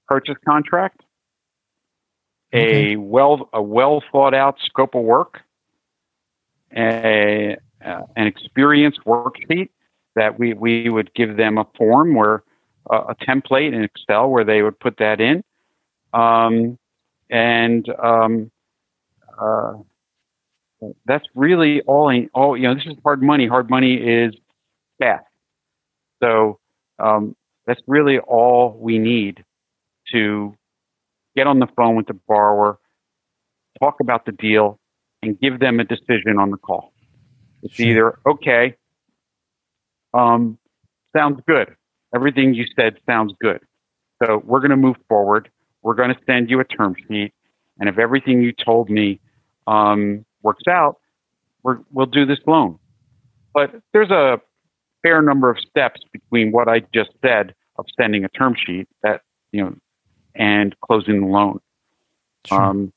Purchase 0.08 0.36
contract, 0.46 1.02
okay. 2.54 2.94
a 2.94 2.96
well 2.96 3.50
a 3.52 3.62
well 3.62 4.02
thought 4.10 4.34
out 4.34 4.56
scope 4.64 4.96
of 4.96 5.04
work, 5.04 5.42
a, 6.76 7.58
an 7.82 8.28
experience 8.28 8.98
worksheet 9.06 9.70
that 10.16 10.40
we, 10.40 10.54
we 10.54 10.90
would 10.90 11.14
give 11.14 11.38
them 11.38 11.58
a 11.58 11.66
form 11.78 12.16
where 12.16 12.44
a 12.90 13.16
template 13.16 13.74
in 13.74 13.84
Excel 13.84 14.30
where 14.30 14.44
they 14.44 14.62
would 14.62 14.80
put 14.80 14.98
that 14.98 15.20
in, 15.20 15.44
um, 16.14 16.78
and 17.32 17.90
um, 18.02 18.52
uh, 19.40 19.74
that's 21.06 21.26
really 21.34 21.82
all. 21.82 22.10
I, 22.10 22.28
all 22.34 22.56
you 22.56 22.68
know, 22.68 22.76
this 22.76 22.86
is 22.86 22.94
hard 23.04 23.24
money. 23.24 23.48
Hard 23.48 23.70
money 23.70 23.96
is 23.96 24.36
fast. 25.00 25.26
So 26.22 26.60
um, 27.00 27.36
that's 27.66 27.82
really 27.88 28.20
all 28.20 28.78
we 28.80 29.00
need 29.00 29.44
to 30.12 30.56
get 31.36 31.48
on 31.48 31.60
the 31.60 31.68
phone 31.76 31.96
with 31.96 32.08
the 32.08 32.14
borrower, 32.14 32.80
talk 33.82 34.00
about 34.00 34.26
the 34.26 34.32
deal, 34.32 34.80
and 35.26 35.40
give 35.40 35.60
them 35.60 35.80
a 35.80 35.84
decision 35.84 36.38
on 36.40 36.52
the 36.52 36.58
call. 36.58 36.94
It's 37.64 37.76
sure. 37.76 37.86
either 37.86 38.20
okay, 38.28 38.76
um, 40.14 40.58
sounds 41.16 41.42
good. 41.48 41.76
Everything 42.14 42.54
you 42.54 42.66
said 42.76 42.98
sounds 43.06 43.34
good. 43.42 43.60
So 44.24 44.42
we're 44.46 44.60
going 44.60 44.72
to 44.72 44.78
move 44.78 44.96
forward. 45.10 45.50
We're 45.82 45.96
going 45.96 46.10
to 46.10 46.20
send 46.26 46.50
you 46.50 46.60
a 46.60 46.64
term 46.64 46.96
sheet, 47.08 47.34
and 47.80 47.90
if 47.90 47.98
everything 47.98 48.42
you 48.42 48.54
told 48.54 48.90
me 48.90 49.20
um, 49.68 50.26
works 50.42 50.64
out, 50.70 50.98
we 51.64 51.74
will 51.92 52.06
do 52.06 52.26
this 52.26 52.40
loan. 52.48 52.80
But 53.54 53.76
there's 53.94 54.12
a 54.12 54.40
fair 55.04 55.22
number 55.22 55.50
of 55.50 55.58
steps 55.60 56.02
between 56.12 56.52
what 56.52 56.68
I 56.68 56.82
just 56.94 57.12
said 57.22 57.54
of 57.78 57.86
sending 58.00 58.24
a 58.24 58.30
term 58.30 58.56
sheet 58.56 58.88
that 59.04 59.22
you 59.52 59.64
know 59.64 59.76
and 60.36 60.76
closing 60.82 61.22
the 61.22 61.28
loan. 61.28 61.60
Sure. 62.46 62.62
Um, 62.62 62.94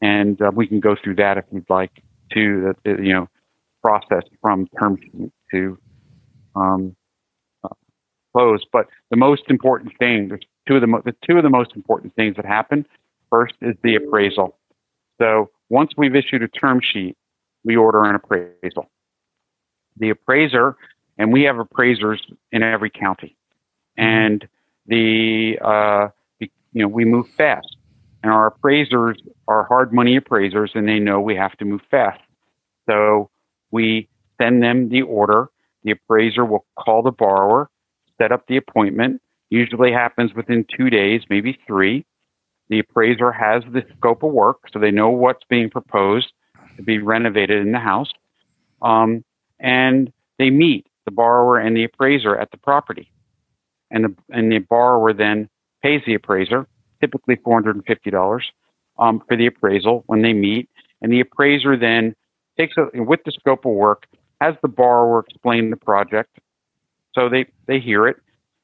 and 0.00 0.40
uh, 0.40 0.50
we 0.54 0.66
can 0.66 0.80
go 0.80 0.96
through 1.02 1.16
that 1.16 1.38
if 1.38 1.44
you'd 1.52 1.68
like 1.68 2.02
to 2.32 2.74
the, 2.84 2.90
you 3.02 3.12
know 3.12 3.28
process 3.82 4.24
from 4.40 4.66
term 4.80 4.98
sheet 5.00 5.32
to 5.52 5.78
um, 6.56 6.96
uh, 7.64 7.68
close. 8.32 8.60
But 8.72 8.86
the 9.10 9.16
most 9.16 9.42
important 9.48 9.96
thing, 9.98 10.28
there's 10.28 10.44
two 10.66 10.76
of 10.76 10.80
the, 10.80 10.86
mo- 10.86 11.02
the 11.04 11.14
two 11.26 11.36
of 11.36 11.42
the 11.42 11.50
most 11.50 11.74
important 11.74 12.14
things 12.14 12.36
that 12.36 12.44
happen. 12.44 12.86
First 13.30 13.54
is 13.60 13.76
the 13.82 13.94
appraisal. 13.94 14.56
So 15.20 15.50
once 15.68 15.92
we've 15.96 16.14
issued 16.14 16.42
a 16.42 16.48
term 16.48 16.80
sheet, 16.80 17.16
we 17.64 17.76
order 17.76 18.04
an 18.04 18.14
appraisal. 18.14 18.90
The 19.96 20.10
appraiser, 20.10 20.76
and 21.18 21.32
we 21.32 21.42
have 21.42 21.58
appraisers 21.58 22.24
in 22.52 22.62
every 22.62 22.90
county, 22.90 23.36
and 23.96 24.46
the 24.86 25.58
uh, 25.60 26.08
you 26.40 26.48
know 26.82 26.88
we 26.88 27.04
move 27.04 27.26
fast, 27.36 27.76
and 28.22 28.32
our 28.32 28.48
appraisers 28.48 29.18
are 29.46 29.64
hard 29.64 29.92
money 29.92 30.16
appraisers, 30.16 30.72
and 30.74 30.88
they 30.88 30.98
know 30.98 31.20
we 31.20 31.36
have 31.36 31.56
to 31.58 31.64
move 31.64 31.80
fast. 31.90 32.20
So 32.88 33.30
we 33.70 34.08
send 34.40 34.62
them 34.62 34.88
the 34.88 35.02
order. 35.02 35.50
The 35.84 35.92
appraiser 35.92 36.44
will 36.44 36.66
call 36.78 37.02
the 37.02 37.12
borrower, 37.12 37.70
set 38.18 38.32
up 38.32 38.46
the 38.46 38.56
appointment. 38.56 39.22
Usually 39.50 39.92
happens 39.92 40.34
within 40.34 40.66
two 40.76 40.90
days, 40.90 41.22
maybe 41.30 41.58
three. 41.66 42.04
The 42.68 42.80
appraiser 42.80 43.32
has 43.32 43.62
the 43.72 43.82
scope 43.96 44.22
of 44.22 44.32
work, 44.32 44.68
so 44.72 44.78
they 44.78 44.90
know 44.90 45.08
what's 45.08 45.44
being 45.48 45.70
proposed 45.70 46.32
to 46.76 46.82
be 46.82 46.98
renovated 46.98 47.60
in 47.64 47.72
the 47.72 47.78
house. 47.78 48.12
Um, 48.82 49.24
and 49.58 50.12
they 50.38 50.50
meet 50.50 50.86
the 51.04 51.10
borrower 51.10 51.58
and 51.58 51.76
the 51.76 51.84
appraiser 51.84 52.36
at 52.36 52.50
the 52.50 52.58
property. 52.58 53.10
And 53.90 54.04
the, 54.04 54.14
and 54.28 54.52
the 54.52 54.58
borrower 54.58 55.14
then 55.14 55.48
pays 55.82 56.02
the 56.04 56.14
appraiser, 56.14 56.66
typically 57.00 57.36
$450 57.36 58.40
um, 58.98 59.22
for 59.26 59.36
the 59.36 59.46
appraisal 59.46 60.04
when 60.06 60.22
they 60.22 60.32
meet. 60.32 60.68
And 61.00 61.12
the 61.12 61.20
appraiser 61.20 61.76
then 61.76 62.14
takes 62.58 62.76
a, 62.76 63.02
with 63.02 63.20
the 63.24 63.32
scope 63.32 63.64
of 63.64 63.72
work, 63.72 64.06
has 64.40 64.54
the 64.62 64.68
borrower 64.68 65.20
explain 65.20 65.70
the 65.70 65.76
project. 65.76 66.38
So 67.14 67.28
they, 67.28 67.46
they 67.66 67.80
hear 67.80 68.06
it. 68.06 68.16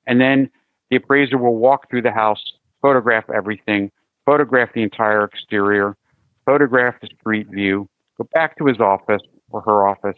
And 0.07 0.21
then 0.21 0.51
the 0.91 0.97
appraiser 0.97 1.39
will 1.39 1.57
walk 1.57 1.89
through 1.91 2.03
the 2.03 2.13
house, 2.13 2.43
photograph 2.83 3.25
everything, 3.35 3.91
photograph 4.27 4.71
the 4.75 4.83
entire 4.83 5.25
exterior, 5.25 5.97
photograph 6.45 6.95
the 7.01 7.09
street 7.19 7.49
view, 7.49 7.89
go 8.19 8.29
back 8.35 8.57
to 8.59 8.67
his 8.67 8.81
office 8.81 9.23
or 9.51 9.63
her 9.63 9.87
office, 9.87 10.17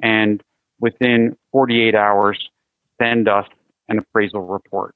and 0.00 0.42
within 0.80 1.36
48 1.52 1.94
hours, 1.94 2.48
send 3.00 3.28
us 3.28 3.46
an 3.88 3.98
appraisal 3.98 4.42
report. 4.42 4.94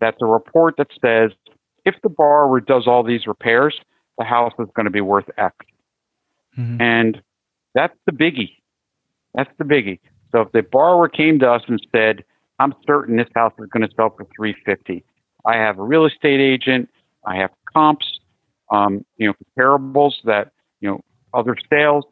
That's 0.00 0.20
a 0.20 0.26
report 0.26 0.76
that 0.78 0.88
says 1.00 1.30
if 1.84 1.94
the 2.02 2.08
borrower 2.08 2.60
does 2.60 2.86
all 2.86 3.02
these 3.02 3.26
repairs, 3.26 3.78
the 4.18 4.24
house 4.24 4.52
is 4.58 4.68
going 4.74 4.84
to 4.84 4.90
be 4.90 5.00
worth 5.00 5.28
X. 5.36 5.54
Mm-hmm. 6.58 6.80
And 6.80 7.22
that's 7.74 7.94
the 8.06 8.12
biggie. 8.12 8.52
That's 9.34 9.50
the 9.58 9.64
biggie. 9.64 9.98
So 10.32 10.42
if 10.42 10.52
the 10.52 10.62
borrower 10.62 11.08
came 11.08 11.38
to 11.40 11.50
us 11.50 11.62
and 11.68 11.80
said, 11.94 12.24
I'm 12.58 12.74
certain 12.86 13.16
this 13.16 13.28
house 13.34 13.52
is 13.58 13.66
going 13.70 13.86
to 13.86 13.94
sell 13.94 14.10
for 14.10 14.26
350. 14.36 15.04
I 15.46 15.56
have 15.56 15.78
a 15.78 15.82
real 15.82 16.06
estate 16.06 16.40
agent. 16.40 16.88
I 17.26 17.36
have 17.36 17.50
comps, 17.72 18.06
um, 18.70 19.04
you 19.16 19.26
know, 19.26 19.34
comparables 19.58 20.12
that, 20.24 20.52
you 20.80 20.88
know, 20.88 21.00
other 21.32 21.56
sales. 21.70 22.04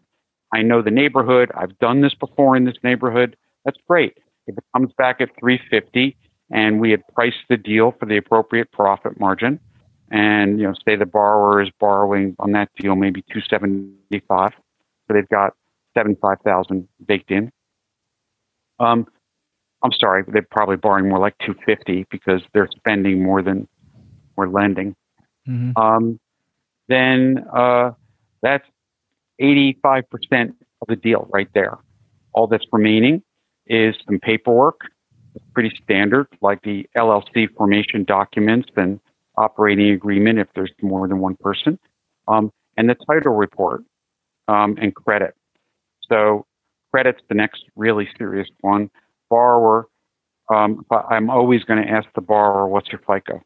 I 0.52 0.62
know 0.62 0.82
the 0.82 0.90
neighborhood. 0.90 1.50
I've 1.54 1.78
done 1.78 2.00
this 2.02 2.14
before 2.14 2.56
in 2.56 2.64
this 2.64 2.76
neighborhood. 2.82 3.36
That's 3.64 3.78
great. 3.88 4.18
If 4.46 4.58
it 4.58 4.64
comes 4.74 4.92
back 4.98 5.20
at 5.20 5.30
350 5.38 6.16
and 6.52 6.80
we 6.80 6.90
had 6.90 7.02
priced 7.14 7.44
the 7.48 7.56
deal 7.56 7.94
for 7.98 8.06
the 8.06 8.16
appropriate 8.16 8.70
profit 8.70 9.18
margin, 9.18 9.58
and 10.10 10.60
you 10.60 10.66
know, 10.66 10.74
say 10.86 10.96
the 10.96 11.06
borrower 11.06 11.62
is 11.62 11.70
borrowing 11.80 12.36
on 12.38 12.52
that 12.52 12.68
deal 12.78 12.94
maybe 12.94 13.22
275, 13.22 14.52
so 14.52 15.14
they've 15.14 15.28
got 15.28 15.54
75,000 15.94 16.86
baked 17.06 17.30
in. 17.30 17.50
Um, 18.78 19.06
I'm 19.82 19.92
sorry, 19.92 20.24
they're 20.28 20.46
probably 20.50 20.76
borrowing 20.76 21.08
more 21.08 21.18
like 21.18 21.36
250 21.38 22.06
because 22.10 22.42
they're 22.52 22.68
spending 22.76 23.22
more 23.22 23.42
than 23.42 23.66
we're 24.36 24.48
lending. 24.48 24.94
Mm-hmm. 25.48 25.80
Um, 25.80 26.20
then 26.88 27.44
uh, 27.52 27.92
that's 28.42 28.66
85% 29.40 30.04
of 30.82 30.88
the 30.88 30.96
deal 30.96 31.28
right 31.32 31.48
there. 31.54 31.78
All 32.32 32.46
that's 32.46 32.64
remaining 32.72 33.22
is 33.66 33.94
some 34.06 34.18
paperwork. 34.20 34.80
Pretty 35.54 35.72
standard, 35.82 36.26
like 36.40 36.62
the 36.62 36.88
LLC 36.96 37.52
formation 37.54 38.04
documents 38.04 38.68
and 38.76 39.00
operating 39.36 39.90
agreement 39.90 40.38
if 40.38 40.48
there's 40.54 40.70
more 40.82 41.08
than 41.08 41.18
one 41.18 41.36
person, 41.36 41.78
um, 42.28 42.52
and 42.76 42.88
the 42.88 42.94
title 43.06 43.34
report 43.34 43.82
um, 44.48 44.76
and 44.80 44.94
credit. 44.94 45.34
So 46.08 46.46
credit's 46.90 47.20
the 47.28 47.34
next 47.34 47.64
really 47.76 48.08
serious 48.18 48.48
one. 48.60 48.90
Borrower, 49.30 49.88
um, 50.54 50.84
I'm 51.10 51.30
always 51.30 51.64
going 51.64 51.82
to 51.82 51.90
ask 51.90 52.06
the 52.14 52.20
borrower, 52.20 52.68
what's 52.68 52.88
your 52.88 53.00
FICO? 53.00 53.42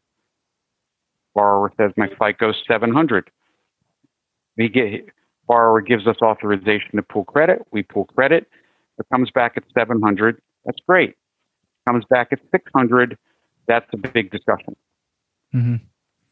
Borrower 1.33 1.71
says 1.77 1.91
my 1.95 2.09
FICO 2.09 2.49
is 2.49 2.55
700. 2.67 3.29
We 4.57 4.69
get 4.69 5.05
borrower 5.47 5.81
gives 5.81 6.07
us 6.07 6.17
authorization 6.21 6.95
to 6.95 7.03
pull 7.03 7.23
credit. 7.23 7.65
We 7.71 7.83
pull 7.83 8.05
credit. 8.05 8.47
It 8.99 9.05
comes 9.13 9.29
back 9.31 9.53
at 9.55 9.63
700. 9.73 10.41
That's 10.65 10.79
great. 10.87 11.15
Comes 11.87 12.03
back 12.09 12.29
at 12.31 12.39
600. 12.51 13.17
That's 13.67 13.85
a 13.93 13.97
big 13.97 14.29
discussion. 14.29 14.75
Mm-hmm. 15.55 15.75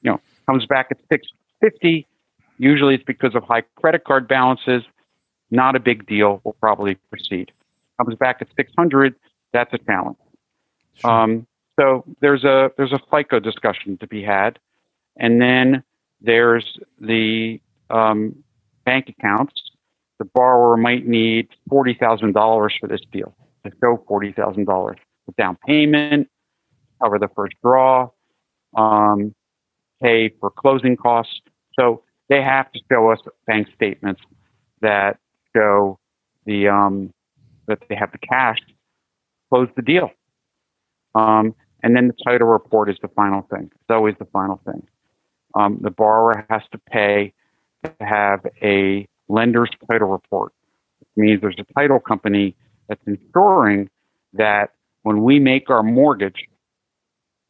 You 0.02 0.12
know, 0.12 0.22
comes 0.48 0.66
back 0.66 0.88
at 0.92 0.98
650. 1.10 2.06
Usually 2.58 2.96
it's 2.96 3.04
because 3.04 3.36
of 3.36 3.44
high 3.44 3.64
credit 3.76 4.04
card 4.04 4.28
balances. 4.28 4.84
Not 5.52 5.76
a 5.76 5.80
big 5.80 6.06
deal. 6.08 6.42
We'll 6.44 6.56
probably 6.60 6.96
proceed. 7.10 7.52
Comes 7.98 8.16
back 8.16 8.38
at 8.42 8.48
600. 8.58 9.16
That's 9.54 9.74
a 9.74 9.78
challenge. 9.78 10.18
Sure. 10.96 11.10
Um, 11.10 11.48
so 11.80 12.04
there's 12.20 12.44
a 12.44 12.72
there's 12.78 12.94
a 12.94 13.00
FICO 13.12 13.40
discussion 13.40 13.98
to 13.98 14.08
be 14.08 14.24
had, 14.24 14.60
and 15.18 15.42
then 15.42 15.84
there's 16.22 16.78
the 17.00 17.60
um, 17.90 18.44
bank 18.86 19.10
accounts. 19.10 19.54
The 20.20 20.26
borrower 20.26 20.78
might 20.78 21.06
need 21.06 21.50
forty 21.70 21.94
thousand 21.94 22.34
dollars 22.34 22.74
for 22.80 22.88
this 22.88 23.02
deal 23.12 23.36
to 23.66 23.72
show 23.82 24.04
forty 24.08 24.32
thousand 24.32 24.66
dollars 24.66 24.98
down 25.38 25.58
payment, 25.66 26.30
cover 27.02 27.20
the 27.20 27.30
first 27.36 27.56
draw, 27.64 28.10
um, 28.76 29.34
pay 30.02 30.30
for 30.40 30.52
closing 30.52 30.96
costs. 30.96 31.42
So 31.80 32.04
they 32.30 32.42
have 32.42 32.72
to 32.72 32.80
show 32.92 33.12
us 33.12 33.20
bank 33.48 33.68
statements 33.76 34.22
that 34.82 35.18
show 35.56 36.00
the 36.46 36.68
um, 36.68 37.12
that 37.68 37.80
they 37.90 37.96
have 37.96 38.12
the 38.12 38.20
cash 38.20 38.60
close 39.50 39.68
the 39.76 39.82
deal. 39.82 40.12
Um, 41.14 41.56
and 41.84 41.96
then 41.96 42.08
the 42.08 42.16
title 42.26 42.48
report 42.48 42.90
is 42.90 42.98
the 43.02 43.08
final 43.10 43.42
thing. 43.44 43.72
It's 43.74 43.90
always 43.90 44.16
the 44.20 44.26
final 44.26 44.60
thing. 44.66 44.86
Um, 45.54 45.80
the 45.82 45.92
borrower 45.92 46.46
has 46.50 46.62
to 46.72 46.78
pay 46.78 47.34
to 47.84 47.94
have 48.02 48.46
a 48.62 49.08
lender's 49.28 49.70
title 49.90 50.10
report, 50.10 50.52
which 51.00 51.10
means 51.16 51.42
there's 51.42 51.56
a 51.60 51.74
title 51.74 52.00
company 52.00 52.56
that's 52.90 53.02
ensuring 53.08 53.90
that 54.34 54.72
when 55.06 55.22
we 55.22 55.38
make 55.38 55.70
our 55.70 55.84
mortgage, 55.84 56.48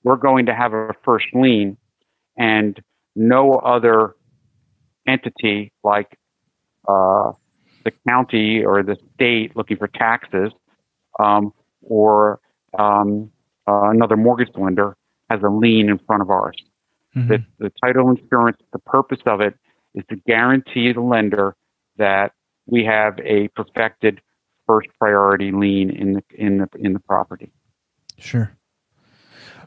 we're 0.03 0.17
going 0.17 0.45
to 0.47 0.53
have 0.53 0.73
a 0.73 0.93
first 1.05 1.27
lien 1.33 1.77
and 2.37 2.81
no 3.15 3.53
other 3.53 4.13
entity 5.07 5.71
like 5.81 6.17
uh, 6.89 7.31
the 7.85 7.91
county 8.09 8.61
or 8.61 8.83
the 8.83 8.97
state 9.13 9.55
looking 9.55 9.77
for 9.77 9.87
taxes 9.87 10.51
um, 11.17 11.53
or 11.81 12.41
um, 12.77 13.31
uh, 13.69 13.89
another 13.89 14.17
mortgage 14.17 14.49
lender 14.55 14.97
has 15.29 15.39
a 15.41 15.49
lien 15.49 15.87
in 15.87 15.97
front 15.99 16.21
of 16.21 16.29
ours. 16.29 16.57
Mm-hmm. 17.15 17.29
The, 17.29 17.45
the 17.59 17.71
title 17.81 18.09
insurance, 18.09 18.57
the 18.73 18.79
purpose 18.79 19.21
of 19.25 19.39
it 19.39 19.53
is 19.93 20.03
to 20.09 20.17
guarantee 20.27 20.91
the 20.91 20.99
lender 20.99 21.55
that 21.95 22.33
we 22.65 22.83
have 22.83 23.17
a 23.19 23.47
perfected 23.55 24.19
first 24.65 24.89
priority 24.99 25.51
lien 25.51 25.89
in 25.89 26.13
the 26.13 26.23
in 26.35 26.57
the 26.57 26.69
in 26.79 26.93
the 26.93 26.99
property. 26.99 27.51
Sure. 28.17 28.55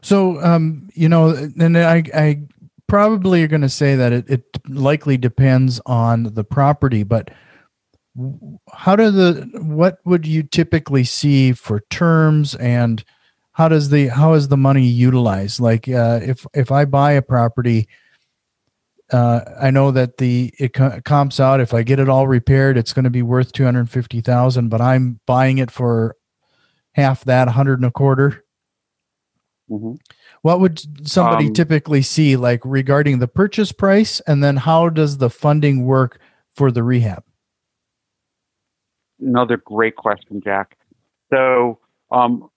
So, 0.01 0.41
um, 0.41 0.89
you 0.93 1.09
know, 1.09 1.29
and 1.59 1.77
I, 1.77 2.03
I 2.13 2.41
probably 2.87 3.43
are 3.43 3.47
going 3.47 3.61
to 3.61 3.69
say 3.69 3.95
that 3.95 4.13
it, 4.13 4.29
it 4.29 4.43
likely 4.67 5.17
depends 5.17 5.81
on 5.85 6.33
the 6.33 6.43
property, 6.43 7.03
but 7.03 7.31
how 8.73 8.95
do 8.95 9.11
the 9.11 9.49
what 9.61 9.99
would 10.05 10.25
you 10.25 10.43
typically 10.43 11.03
see 11.03 11.53
for 11.53 11.81
terms 11.89 12.55
and 12.55 13.03
how 13.53 13.67
does 13.67 13.89
the 13.89 14.07
how 14.07 14.33
is 14.33 14.47
the 14.47 14.57
money 14.57 14.85
utilized 14.85 15.59
like 15.59 15.87
uh, 15.87 16.19
if 16.21 16.45
if 16.53 16.71
i 16.71 16.83
buy 16.85 17.11
a 17.11 17.21
property 17.21 17.87
uh, 19.11 19.41
I 19.59 19.71
know 19.71 19.91
that 19.91 20.17
the 20.17 20.53
it 20.59 20.73
comps 21.03 21.39
out 21.39 21.59
if 21.59 21.73
I 21.73 21.83
get 21.83 21.99
it 21.99 22.09
all 22.09 22.27
repaired, 22.27 22.77
it's 22.77 22.93
going 22.93 23.05
to 23.05 23.09
be 23.09 23.21
worth 23.21 23.51
two 23.51 23.65
hundred 23.65 23.89
fifty 23.89 24.21
thousand. 24.21 24.69
But 24.69 24.81
I'm 24.81 25.19
buying 25.25 25.57
it 25.57 25.71
for 25.71 26.15
half 26.93 27.23
that, 27.25 27.47
a 27.47 27.51
hundred 27.51 27.79
and 27.79 27.85
a 27.85 27.91
quarter. 27.91 28.43
Mm-hmm. 29.69 29.95
What 30.41 30.59
would 30.59 31.07
somebody 31.07 31.47
um, 31.47 31.53
typically 31.53 32.01
see, 32.01 32.35
like 32.35 32.61
regarding 32.63 33.19
the 33.19 33.27
purchase 33.27 33.71
price, 33.71 34.19
and 34.21 34.43
then 34.43 34.57
how 34.57 34.89
does 34.89 35.17
the 35.17 35.29
funding 35.29 35.85
work 35.85 36.19
for 36.55 36.71
the 36.71 36.83
rehab? 36.83 37.23
Another 39.19 39.57
great 39.57 39.95
question, 39.95 40.41
Jack. 40.43 40.77
So 41.31 41.79
um, 42.09 42.49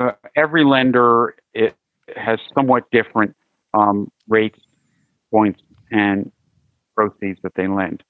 uh, 0.00 0.12
every 0.34 0.64
lender 0.64 1.36
it 1.52 1.76
has 2.16 2.38
somewhat 2.54 2.84
different 2.90 3.36
um, 3.74 4.10
rates 4.28 4.58
points 5.34 5.60
and 5.90 6.30
proceeds 6.96 7.40
that 7.42 7.54
they 7.56 7.66
lend. 7.66 8.04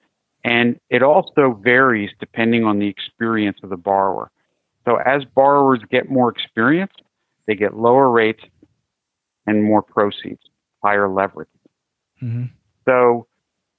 And 0.45 0.79
it 0.91 1.03
also 1.03 1.59
varies 1.63 2.11
depending 2.21 2.65
on 2.65 2.79
the 2.79 2.87
experience 2.87 3.57
of 3.63 3.71
the 3.71 3.79
borrower. 3.79 4.31
So 4.85 4.97
as 4.97 5.25
borrowers 5.25 5.81
get 5.91 6.11
more 6.11 6.29
experience, 6.31 6.93
they 7.47 7.55
get 7.55 7.75
lower 7.75 8.11
rates 8.11 8.45
and 9.47 9.65
more 9.65 9.81
proceeds, 9.81 10.43
higher 10.83 11.09
leverage. 11.09 11.49
Mm-hmm. 12.23 12.45
So 12.87 13.27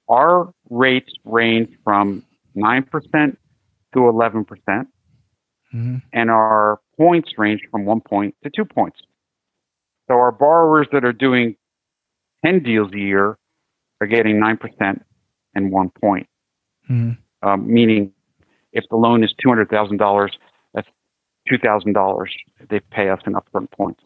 our 0.08 0.52
rates 0.68 1.12
range 1.24 1.70
from 1.84 2.24
9% 2.56 3.36
to 3.94 3.98
11%, 3.98 4.46
percent 4.46 4.88
Mhm. 5.74 6.02
and 6.12 6.30
our 6.30 6.80
points 6.96 7.30
range 7.38 7.60
from 7.70 7.84
one 7.84 8.00
point 8.00 8.34
to 8.42 8.50
two 8.50 8.64
points. 8.64 8.98
So 10.08 10.14
our 10.14 10.32
borrowers 10.32 10.86
that 10.92 11.04
are 11.04 11.12
doing 11.12 11.56
10 12.46 12.62
deals 12.62 12.92
a 12.92 12.98
year 12.98 13.36
are 14.00 14.06
getting 14.06 14.38
9% 14.38 15.02
and 15.54 15.72
one 15.72 15.90
point, 15.90 16.28
Mhm. 16.88 17.18
um, 17.42 17.66
meaning 17.72 18.12
if 18.72 18.84
the 18.88 18.96
loan 18.96 19.24
is 19.24 19.34
$200,000, 19.34 20.30
that's 20.72 20.88
$2,000 21.48 22.28
they 22.68 22.80
pay 22.80 23.08
us 23.10 23.20
in 23.26 23.32
upfront 23.32 23.70
points. 23.72 24.02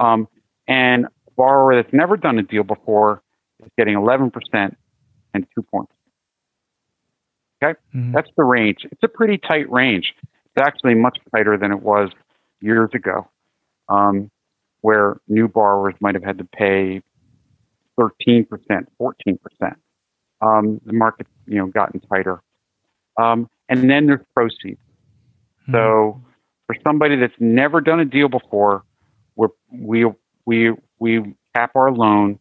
Um, 0.00 0.26
and 0.66 1.06
a 1.06 1.30
borrower 1.36 1.74
that's 1.76 1.92
never 1.92 2.16
done 2.16 2.38
a 2.38 2.42
deal 2.42 2.64
before 2.64 3.22
is 3.60 3.70
getting 3.78 3.94
11% 3.94 4.76
and 5.32 5.46
two 5.54 5.62
points. 5.62 5.92
Mhm. 7.94 8.12
That's 8.12 8.30
the 8.36 8.44
range. 8.44 8.84
It's 8.90 9.02
a 9.02 9.08
pretty 9.08 9.38
tight 9.38 9.70
range. 9.70 10.14
It's 10.22 10.66
actually 10.66 10.94
much 10.94 11.18
tighter 11.34 11.56
than 11.56 11.72
it 11.72 11.80
was 11.80 12.10
years 12.60 12.90
ago, 12.92 13.26
um, 13.88 14.30
where 14.82 15.16
new 15.28 15.48
borrowers 15.48 15.94
might 16.00 16.14
have 16.14 16.24
had 16.24 16.36
to 16.38 16.44
pay 16.44 17.02
13%, 17.98 18.46
14%. 19.00 19.74
Um, 20.40 20.80
the 20.84 20.92
market's 20.92 21.30
you 21.46 21.58
know 21.58 21.66
gotten 21.66 22.00
tighter. 22.00 22.42
Um, 23.20 23.48
and 23.68 23.88
then 23.88 24.06
there's 24.06 24.24
proceeds. 24.34 24.80
So 25.70 26.22
for 26.66 26.76
somebody 26.84 27.16
that's 27.16 27.34
never 27.38 27.80
done 27.80 28.00
a 28.00 28.04
deal 28.04 28.28
before, 28.28 28.84
we're, 29.36 29.48
we 29.72 30.04
we 30.44 30.72
we 30.98 31.34
cap 31.54 31.72
our 31.74 31.90
loan 31.90 32.38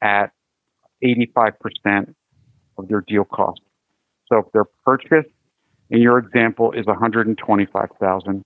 at 0.00 0.32
85% 1.04 2.14
of 2.78 2.88
their 2.88 3.02
deal 3.02 3.24
cost. 3.24 3.60
So 4.26 4.38
if 4.38 4.46
their 4.52 4.64
purchase, 4.84 5.30
in 5.90 6.00
your 6.00 6.18
example, 6.18 6.72
is 6.72 6.86
125,000, 6.86 8.42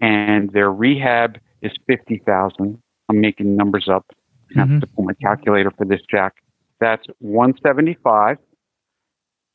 and 0.00 0.52
their 0.52 0.70
rehab 0.70 1.38
is 1.62 1.72
50,000, 1.86 2.80
I'm 3.08 3.20
making 3.20 3.56
numbers 3.56 3.88
up. 3.90 4.06
I 4.56 4.60
have 4.60 4.68
Mhm. 4.68 4.80
to 4.80 4.86
pull 4.86 5.04
my 5.04 5.14
calculator 5.14 5.70
for 5.70 5.84
this, 5.84 6.00
Jack. 6.10 6.36
That's 6.80 7.06
175. 7.18 8.38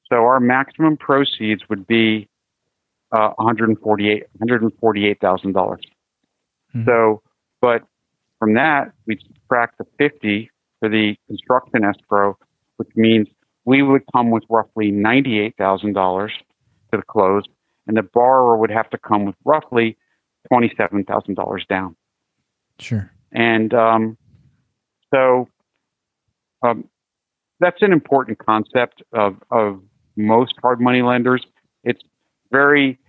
So 0.10 0.26
our 0.26 0.40
maximum 0.40 0.98
proceeds 0.98 1.68
would 1.70 1.88
be 1.88 2.28
uh, 3.12 3.32
148 3.38 4.24
$148,000. 4.40 5.80
Mhm. 6.74 6.86
So, 6.86 7.22
but 7.62 7.84
from 8.40 8.56
that, 8.56 8.92
we 9.06 9.18
subtract 9.18 9.78
the 9.78 9.86
50 10.00 10.50
for 10.80 10.90
the 10.90 11.16
construction 11.28 11.84
escrow, 11.84 12.36
which 12.78 12.90
means 12.96 13.28
we 13.66 13.84
would 13.84 14.02
come 14.14 14.32
with 14.32 14.44
roughly 14.50 14.92
$98,000 14.92 16.32
to 16.92 16.98
the 16.98 17.04
close, 17.04 17.44
and 17.86 17.96
the 17.96 18.02
borrower 18.02 18.58
would 18.58 18.72
have 18.72 18.90
to 18.90 18.98
come 18.98 19.26
with 19.26 19.36
roughly 19.46 19.96
$27,000 20.52 21.66
down. 21.68 21.96
Sure. 22.80 23.12
And 23.32 23.74
um, 23.76 24.18
so 25.14 25.48
um, 26.64 26.86
that's 27.60 27.82
an 27.82 27.94
important 27.94 28.38
concept 28.40 29.04
of, 29.14 29.38
of 29.52 29.82
most 30.16 30.54
hard 30.62 30.82
money 30.82 31.02
lenders. 31.02 31.46
It's 31.84 32.02
very 32.52 33.00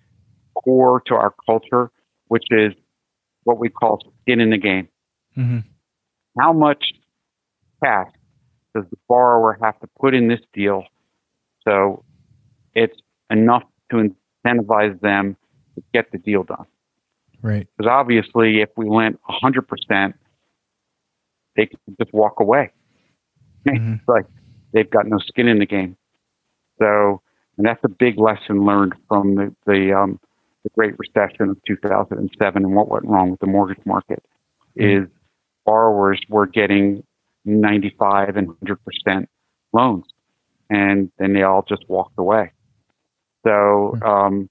core 0.55 1.03
to 1.07 1.15
our 1.15 1.35
culture, 1.47 1.91
which 2.29 2.45
is 2.51 2.73
what 3.45 3.59
we 3.59 3.69
call 3.69 4.01
skin 4.23 4.41
in 4.41 4.51
the 4.51 4.59
game. 4.59 4.89
hmm 5.35 5.59
How 6.39 6.53
much 6.53 6.93
cash 7.83 8.09
does 8.75 8.85
the 8.91 8.97
borrower 9.09 9.59
have 9.63 9.79
to 9.81 9.89
put 10.01 10.15
in 10.15 10.29
this 10.29 10.41
deal 10.53 10.85
so 11.67 12.05
it's 12.75 12.99
enough 13.31 13.63
to 13.91 14.11
incentivize 14.45 15.01
them 15.01 15.37
to 15.75 15.83
get 15.93 16.11
the 16.13 16.19
deal 16.19 16.43
done? 16.43 16.67
Right. 17.43 17.69
Because 17.77 17.91
obviously, 17.91 18.63
if 18.63 18.71
we 18.77 18.89
went 18.89 19.21
100%, 19.29 20.15
they 21.57 21.67
can 21.67 21.79
just 22.01 22.13
walk 22.13 22.41
away. 22.41 22.71
Mhm. 23.67 23.95
It's 23.99 24.09
like 24.09 24.27
they've 24.73 24.91
got 24.91 25.07
no 25.07 25.19
skin 25.19 25.49
in 25.49 25.59
the 25.59 25.67
game. 25.67 25.97
So, 26.79 27.21
and 27.57 27.67
that's 27.67 27.83
a 27.85 27.89
big 27.89 28.19
lesson 28.19 28.65
learned 28.65 28.95
from 29.09 29.35
the 29.37 29.55
the, 29.67 29.93
um, 29.97 30.21
the 30.65 30.71
Great 30.71 30.95
Recession 30.99 31.51
of 31.51 31.59
2007 31.67 32.65
and 32.65 32.75
what 32.75 32.89
went 32.89 33.05
wrong 33.07 33.31
with 33.31 33.41
the 33.41 33.47
mortgage 33.47 33.85
market 33.85 34.25
is 34.77 35.07
borrowers 35.65 36.21
were 36.29 36.47
getting 36.47 37.05
95 37.45 38.37
and 38.37 38.49
100% 38.49 39.27
loans, 39.73 40.05
and 40.71 41.11
then 41.19 41.33
they 41.35 41.43
all 41.43 41.63
just 41.69 41.89
walked 41.89 42.19
away. 42.19 42.51
So 43.47 43.97
um, 44.03 44.49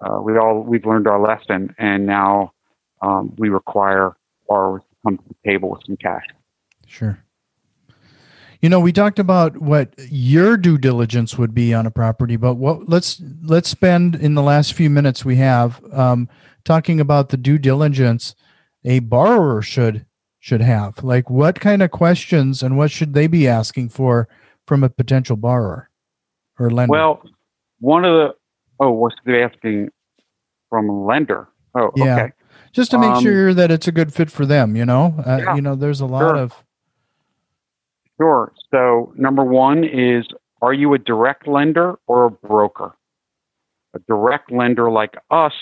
uh, 0.00 0.20
we 0.20 0.36
all 0.36 0.60
we've 0.62 0.84
learned 0.84 1.06
our 1.06 1.20
lesson, 1.20 1.74
and 1.78 2.06
now 2.06 2.52
um, 3.02 3.32
we 3.36 3.48
require 3.48 4.12
borrowers 4.48 4.82
to 4.82 4.96
come 5.04 5.16
to 5.18 5.24
the 5.28 5.50
table 5.50 5.70
with 5.70 5.80
some 5.86 5.96
cash. 5.96 6.24
Sure. 6.94 7.18
You 8.60 8.68
know, 8.68 8.80
we 8.80 8.92
talked 8.92 9.18
about 9.18 9.58
what 9.58 9.92
your 9.98 10.56
due 10.56 10.78
diligence 10.78 11.36
would 11.36 11.54
be 11.54 11.74
on 11.74 11.86
a 11.86 11.90
property, 11.90 12.36
but 12.36 12.54
what 12.54 12.88
let's 12.88 13.20
let's 13.42 13.68
spend 13.68 14.14
in 14.14 14.34
the 14.34 14.42
last 14.42 14.72
few 14.72 14.88
minutes 14.88 15.24
we 15.24 15.36
have 15.36 15.82
um, 15.92 16.28
talking 16.64 17.00
about 17.00 17.28
the 17.28 17.36
due 17.36 17.58
diligence 17.58 18.34
a 18.84 19.00
borrower 19.00 19.60
should 19.60 20.06
should 20.38 20.62
have. 20.62 21.02
Like, 21.02 21.28
what 21.28 21.60
kind 21.60 21.82
of 21.82 21.90
questions 21.90 22.62
and 22.62 22.78
what 22.78 22.90
should 22.90 23.12
they 23.12 23.26
be 23.26 23.48
asking 23.48 23.88
for 23.88 24.28
from 24.66 24.84
a 24.84 24.88
potential 24.88 25.36
borrower 25.36 25.90
or 26.58 26.70
lender? 26.70 26.92
Well, 26.92 27.22
one 27.80 28.04
of 28.04 28.14
the 28.14 28.34
oh, 28.80 28.92
what's 28.92 29.16
they 29.26 29.42
asking 29.42 29.90
from 30.70 30.88
a 30.88 31.04
lender? 31.04 31.48
Oh, 31.74 31.90
Yeah. 31.96 32.14
okay. 32.14 32.32
just 32.72 32.92
to 32.92 32.98
make 32.98 33.10
um, 33.16 33.22
sure 33.22 33.52
that 33.52 33.70
it's 33.70 33.88
a 33.88 33.92
good 33.92 34.14
fit 34.14 34.30
for 34.30 34.46
them. 34.46 34.74
You 34.74 34.86
know, 34.86 35.14
uh, 35.26 35.40
Yeah, 35.42 35.54
you 35.56 35.60
know, 35.60 35.74
there's 35.74 36.00
a 36.00 36.06
lot 36.06 36.20
sure. 36.20 36.36
of 36.36 36.63
Sure. 38.20 38.52
So, 38.70 39.12
number 39.16 39.44
one 39.44 39.84
is 39.84 40.26
are 40.62 40.72
you 40.72 40.94
a 40.94 40.98
direct 40.98 41.46
lender 41.46 41.98
or 42.06 42.26
a 42.26 42.30
broker? 42.30 42.96
A 43.94 43.98
direct 44.08 44.50
lender 44.50 44.90
like 44.90 45.14
us 45.30 45.52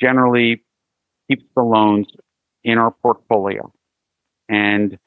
generally 0.00 0.62
keeps 1.28 1.44
the 1.54 1.62
loans 1.62 2.06
in 2.64 2.78
our 2.78 2.90
portfolio. 2.90 3.72
And 4.48 4.98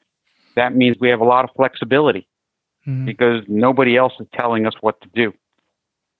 that 0.56 0.74
means 0.74 0.96
we 1.00 1.08
have 1.10 1.20
a 1.20 1.24
lot 1.24 1.44
of 1.44 1.50
flexibility 1.56 2.26
Mhm. 2.86 3.04
because 3.06 3.44
nobody 3.48 3.96
else 3.96 4.12
is 4.20 4.26
telling 4.32 4.66
us 4.66 4.74
what 4.80 5.00
to 5.02 5.08
do. 5.14 5.32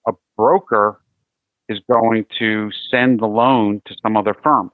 A 0.07 0.13
broker 0.37 1.01
is 1.69 1.81
going 1.91 2.27
to 2.39 2.71
send 2.91 3.21
the 3.21 3.27
loan 3.27 3.83
to 3.87 3.95
some 4.03 4.17
other 4.17 4.35
firm. 4.35 4.71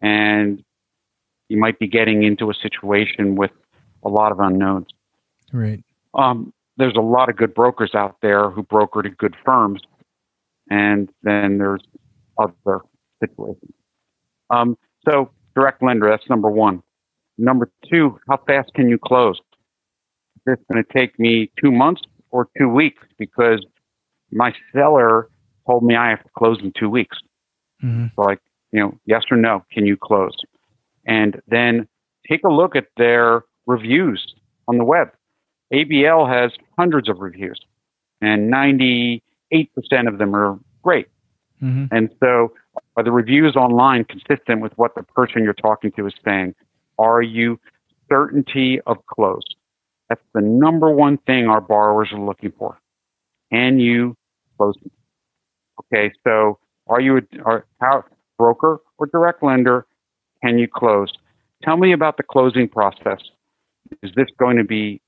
And 0.00 0.64
you 1.48 1.58
might 1.58 1.78
be 1.78 1.86
getting 1.88 2.22
into 2.22 2.50
a 2.50 2.54
situation 2.54 3.34
with 3.36 3.50
a 4.06 4.08
lot 4.08 4.32
of 4.32 4.38
unknowns. 4.38 4.86
right. 5.52 5.82
Um, 6.14 6.52
there's 6.78 6.96
a 6.96 7.00
lot 7.02 7.28
of 7.28 7.36
good 7.36 7.54
brokers 7.54 7.94
out 7.94 8.16
there 8.22 8.50
who 8.50 8.62
broker 8.62 9.02
to 9.02 9.10
good 9.10 9.34
firms, 9.44 9.80
and 10.70 11.10
then 11.22 11.58
there's 11.58 11.82
other 12.38 12.80
situations. 13.20 13.72
Um, 14.50 14.78
so 15.08 15.30
direct 15.54 15.82
lender, 15.82 16.08
that's 16.08 16.28
number 16.28 16.50
one. 16.50 16.82
Number 17.38 17.70
two, 17.90 18.18
how 18.28 18.38
fast 18.46 18.72
can 18.74 18.88
you 18.88 18.98
close? 18.98 19.36
Is 20.36 20.42
this 20.46 20.58
going 20.70 20.82
to 20.84 20.92
take 20.92 21.18
me 21.18 21.50
two 21.62 21.72
months 21.72 22.02
or 22.30 22.48
two 22.58 22.68
weeks? 22.68 23.02
Because 23.18 23.64
my 24.30 24.54
seller 24.72 25.28
told 25.66 25.82
me 25.82 25.96
I 25.96 26.10
have 26.10 26.22
to 26.22 26.30
close 26.36 26.58
in 26.62 26.72
two 26.78 26.88
weeks. 26.88 27.18
hmm 27.80 28.06
So 28.14 28.22
like, 28.22 28.40
you 28.72 28.80
know, 28.80 28.98
yes 29.06 29.24
or 29.30 29.36
no, 29.36 29.64
can 29.72 29.86
you 29.86 29.96
close? 29.96 30.36
And 31.06 31.40
then 31.48 31.88
take 32.28 32.42
a 32.44 32.52
look 32.52 32.76
at 32.76 32.86
their 32.96 33.42
reviews 33.66 34.34
on 34.68 34.78
the 34.78 34.84
web. 34.84 35.10
ABL 35.72 36.28
has 36.32 36.52
hundreds 36.78 37.08
of 37.08 37.18
reviews, 37.18 37.60
and 38.20 38.52
98% 38.52 39.20
of 40.06 40.18
them 40.18 40.34
are 40.34 40.58
great. 40.82 41.08
hmm 41.60 41.86
And 41.90 42.10
so, 42.20 42.52
are 42.96 43.02
the 43.02 43.12
reviews 43.12 43.56
online 43.56 44.04
consistent 44.04 44.60
with 44.60 44.72
what 44.76 44.94
the 44.94 45.02
person 45.02 45.42
you're 45.42 45.54
talking 45.54 45.90
to 45.92 46.06
is 46.06 46.14
saying? 46.24 46.54
Are 46.98 47.22
you 47.22 47.58
certainty 48.08 48.80
of 48.86 49.04
close? 49.06 49.42
That's 50.08 50.22
the 50.34 50.40
number 50.40 50.90
one 50.90 51.18
thing 51.18 51.48
our 51.48 51.60
borrowers 51.60 52.10
are 52.12 52.20
looking 52.20 52.52
for. 52.56 52.78
Can 53.52 53.80
you 53.80 54.16
close? 54.56 54.76
Okay, 55.80 56.12
so 56.24 56.58
are 56.86 57.00
you 57.00 57.18
a 57.18 57.20
are, 57.44 57.66
how, 57.80 58.04
broker 58.38 58.80
or 58.98 59.06
direct 59.06 59.42
lender? 59.42 59.86
Can 60.42 60.58
you 60.58 60.68
close? 60.68 61.12
Tell 61.62 61.76
me 61.76 61.92
about 61.92 62.16
the 62.16 62.22
closing 62.22 62.68
process. 62.68 63.20
Is 64.02 64.10
this 64.16 64.26
going 64.38 64.56
to 64.56 64.64
be 64.64 65.00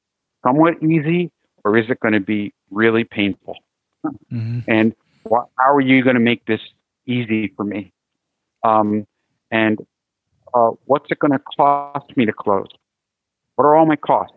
somewhat 0.44 0.82
easy, 0.82 1.30
or 1.64 1.76
is 1.76 1.86
it 1.90 2.00
going 2.00 2.14
to 2.14 2.20
be 2.20 2.52
really 2.70 3.04
painful? 3.04 3.56
hmm 4.30 4.60
and 4.68 4.94
wh- 5.28 5.46
how 5.58 5.72
are 5.72 5.80
you 5.80 6.02
going 6.02 6.14
to 6.14 6.20
make 6.20 6.44
this 6.46 6.60
easy 7.06 7.52
for 7.56 7.64
me? 7.64 7.92
Um, 8.64 9.06
and 9.50 9.78
uh, 10.54 10.70
what's 10.84 11.06
it 11.10 11.18
going 11.18 11.32
to 11.32 11.40
cost 11.56 12.16
me 12.16 12.26
to 12.26 12.32
close? 12.32 12.68
What 13.56 13.64
are 13.64 13.76
all 13.76 13.86
my 13.86 13.96
costs? 13.96 14.36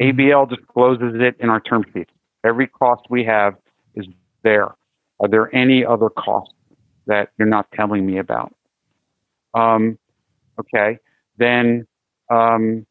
ABL 0.00 0.48
discloses 0.48 1.14
it 1.20 1.36
in 1.40 1.50
our 1.50 1.60
term 1.60 1.84
sheet. 1.92 2.08
Every 2.44 2.66
cost 2.66 3.02
we 3.10 3.24
have 3.24 3.54
is 3.94 4.06
there. 4.42 4.74
Are 5.20 5.28
there 5.28 5.54
any 5.54 5.84
other 5.84 6.08
costs 6.08 6.54
that 7.06 7.30
you're 7.38 7.48
not 7.48 7.70
telling 7.72 8.06
me 8.06 8.18
about? 8.18 8.54
Um, 9.54 9.98
okay, 10.58 10.98
then 11.36 11.86
um, 12.30 12.86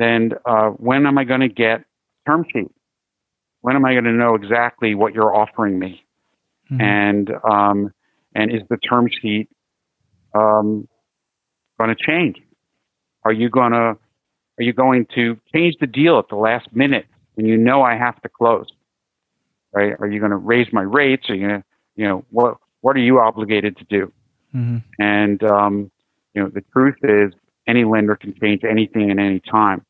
then 0.00 0.32
uh, 0.46 0.68
when 0.70 1.06
am 1.06 1.18
I 1.18 1.24
going 1.24 1.40
to 1.40 1.48
get 1.48 1.84
term 2.26 2.44
sheet? 2.52 2.70
When 3.60 3.76
am 3.76 3.84
I 3.84 3.92
going 3.92 4.04
to 4.04 4.12
know 4.12 4.34
exactly 4.34 4.94
what 4.94 5.14
you're 5.14 5.34
offering 5.34 5.78
me? 5.78 6.02
Mm-hmm. 6.70 6.80
And 6.80 7.30
um, 7.44 7.92
and 8.34 8.50
is 8.50 8.62
the 8.70 8.78
term 8.78 9.08
sheet 9.20 9.48
um, 10.34 10.88
going 11.78 11.94
to 11.94 11.96
change? 11.96 12.36
Are 13.24 13.32
you 13.32 13.50
going 13.50 13.72
to 13.72 13.98
are 14.58 14.62
you 14.62 14.72
going 14.72 15.06
to 15.14 15.38
change 15.54 15.74
the 15.80 15.86
deal 15.86 16.18
at 16.18 16.28
the 16.28 16.36
last 16.36 16.68
minute 16.72 17.06
when 17.34 17.46
you 17.46 17.56
know 17.56 17.82
I 17.82 17.96
have 17.96 18.20
to 18.22 18.28
close? 18.28 18.66
Right? 19.72 19.92
Are 19.98 20.08
you 20.08 20.18
going 20.18 20.30
to 20.30 20.36
raise 20.36 20.66
my 20.72 20.82
rates? 20.82 21.28
Are 21.28 21.34
you 21.34 21.46
going 21.46 21.60
to 21.60 21.66
you 21.96 22.06
know 22.06 22.24
what 22.30 22.56
what 22.80 22.96
are 22.96 23.00
you 23.00 23.18
obligated 23.18 23.76
to 23.76 23.84
do? 23.84 24.12
Mm-hmm. 24.54 24.78
And 24.98 25.42
um, 25.42 25.90
you 26.32 26.42
know 26.42 26.48
the 26.48 26.62
truth 26.72 26.96
is 27.02 27.34
any 27.66 27.84
lender 27.84 28.16
can 28.16 28.34
change 28.40 28.62
anything 28.64 29.10
at 29.10 29.18
any 29.18 29.40
time, 29.40 29.84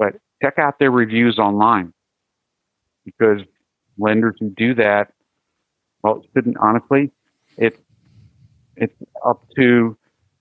but 0.00 0.14
check 0.42 0.58
out 0.58 0.80
their 0.80 0.90
reviews 0.90 1.38
online 1.38 1.92
because 3.04 3.40
lenders 3.98 4.34
who 4.40 4.50
do 4.50 4.74
that, 4.74 5.12
well, 6.02 6.16
it 6.16 6.30
shouldn't 6.34 6.56
honestly. 6.56 7.12
It's 7.56 7.78
it's 8.74 8.94
up 9.24 9.42
to 9.56 9.96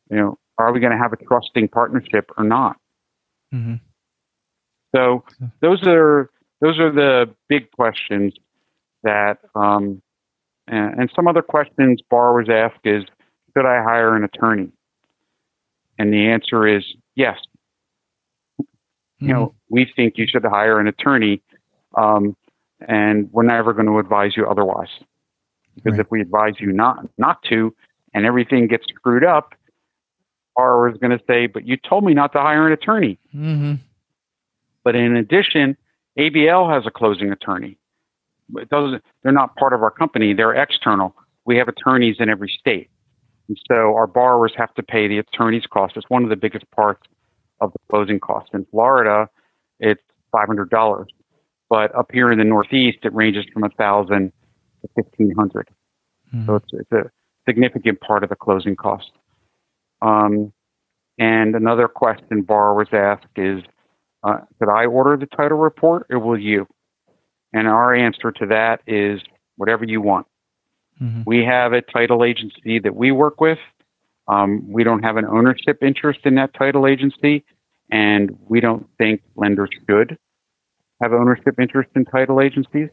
you 0.09 0.17
know, 0.17 0.37
are 0.57 0.73
we 0.73 0.79
going 0.79 0.91
to 0.91 0.97
have 0.97 1.13
a 1.13 1.17
trusting 1.17 1.67
partnership 1.69 2.31
or 2.37 2.43
not? 2.43 2.77
Mm-hmm. 3.53 3.75
So 4.95 5.23
those 5.61 5.85
are 5.85 6.29
those 6.61 6.79
are 6.79 6.91
the 6.91 7.33
big 7.47 7.71
questions 7.71 8.33
that, 9.03 9.37
um, 9.55 10.01
and, 10.67 11.01
and 11.01 11.11
some 11.15 11.27
other 11.27 11.41
questions 11.41 12.01
borrowers 12.09 12.47
ask 12.49 12.75
is, 12.83 13.03
should 13.55 13.65
I 13.65 13.81
hire 13.81 14.15
an 14.15 14.23
attorney? 14.23 14.71
And 15.97 16.11
the 16.11 16.27
answer 16.27 16.67
is 16.67 16.83
yes. 17.15 17.37
Mm-hmm. 19.19 19.27
You 19.27 19.33
know, 19.33 19.45
mm-hmm. 19.47 19.75
we 19.75 19.91
think 19.95 20.17
you 20.17 20.25
should 20.27 20.45
hire 20.45 20.79
an 20.79 20.87
attorney, 20.87 21.41
um, 21.97 22.37
and 22.87 23.29
we're 23.33 23.43
never 23.43 23.73
going 23.73 23.87
to 23.87 23.99
advise 23.99 24.37
you 24.37 24.47
otherwise. 24.47 24.87
Because 25.75 25.93
right. 25.93 26.05
if 26.05 26.11
we 26.11 26.21
advise 26.21 26.53
you 26.59 26.71
not 26.71 27.07
not 27.17 27.43
to, 27.43 27.75
and 28.13 28.25
everything 28.25 28.67
gets 28.67 28.85
screwed 28.87 29.25
up, 29.25 29.55
borrower 30.55 30.89
is 30.89 30.97
going 30.97 31.17
to 31.17 31.23
say, 31.27 31.47
"But 31.47 31.65
you 31.67 31.75
told 31.77 32.05
me 32.05 32.13
not 32.13 32.31
to 32.33 32.39
hire 32.39 32.65
an 32.65 32.73
attorney." 32.73 33.19
Mm-hmm. 33.35 33.75
But 34.83 34.95
in 34.95 35.15
addition, 35.17 35.75
ABL 36.17 36.73
has 36.73 36.85
a 36.87 36.91
closing 36.91 37.31
attorney. 37.31 37.77
It 38.55 38.69
doesn't. 38.69 39.03
They're 39.23 39.33
not 39.33 39.55
part 39.57 39.73
of 39.73 39.83
our 39.83 39.91
company. 39.91 40.33
They're 40.33 40.55
external. 40.55 41.13
We 41.45 41.57
have 41.57 41.67
attorneys 41.67 42.17
in 42.19 42.29
every 42.29 42.51
state, 42.57 42.89
and 43.49 43.59
so 43.67 43.95
our 43.95 44.07
borrowers 44.07 44.53
have 44.55 44.73
to 44.75 44.83
pay 44.83 45.09
the 45.09 45.17
attorney's 45.17 45.65
cost. 45.65 45.97
It's 45.97 46.09
one 46.09 46.23
of 46.23 46.29
the 46.29 46.37
biggest 46.37 46.69
parts 46.71 47.05
of 47.61 47.73
the 47.73 47.79
closing 47.89 48.19
costs. 48.19 48.49
In 48.53 48.65
Florida, 48.71 49.29
it's 49.79 50.01
five 50.31 50.47
hundred 50.47 50.69
dollars, 50.69 51.07
but 51.69 51.93
up 51.95 52.11
here 52.11 52.31
in 52.31 52.37
the 52.37 52.45
Northeast, 52.45 52.99
it 53.03 53.13
ranges 53.13 53.45
from 53.53 53.63
a 53.63 53.69
thousand 53.69 54.31
to 54.81 54.89
fifteen 54.95 55.33
hundred. 55.35 55.67
Mm-hmm. 56.33 56.45
So 56.45 56.55
it's, 56.55 56.67
it's 56.73 56.91
a 56.91 57.11
significant 57.47 57.99
part 58.01 58.23
of 58.23 58.29
the 58.29 58.35
closing 58.35 58.75
cost. 58.75 59.11
Um, 60.01 60.53
and 61.17 61.55
another 61.55 61.87
question 61.87 62.43
borrowers 62.43 62.87
ask 62.93 63.27
is, 63.35 63.61
uh, 64.23 64.37
should 64.57 64.69
I 64.69 64.85
order 64.85 65.17
the 65.17 65.25
title 65.25 65.57
report 65.57 66.05
or 66.09 66.19
will 66.19 66.39
you? 66.39 66.67
And 67.51 67.67
our 67.67 67.93
answer 67.93 68.31
to 68.31 68.45
that 68.45 68.81
is 68.87 69.19
whatever 69.57 69.83
you 69.83 70.01
want. 70.01 70.27
Mm-hmm. 71.01 71.23
We 71.25 71.43
have 71.43 71.73
a 71.73 71.81
title 71.81 72.23
agency 72.23 72.79
that 72.79 72.95
we 72.95 73.11
work 73.11 73.41
with. 73.41 73.57
Um, 74.29 74.71
we 74.71 74.83
don't 74.83 75.03
have 75.03 75.17
an 75.17 75.25
ownership 75.25 75.81
interest 75.81 76.19
in 76.23 76.35
that 76.35 76.53
title 76.53 76.85
agency, 76.85 77.43
and 77.91 78.37
we 78.47 78.59
don't 78.59 78.87
think 78.97 79.21
lenders 79.35 79.69
should 79.87 80.17
have 81.01 81.13
ownership 81.13 81.59
interest 81.59 81.89
in 81.95 82.05
title 82.05 82.41
agencies 82.41 82.89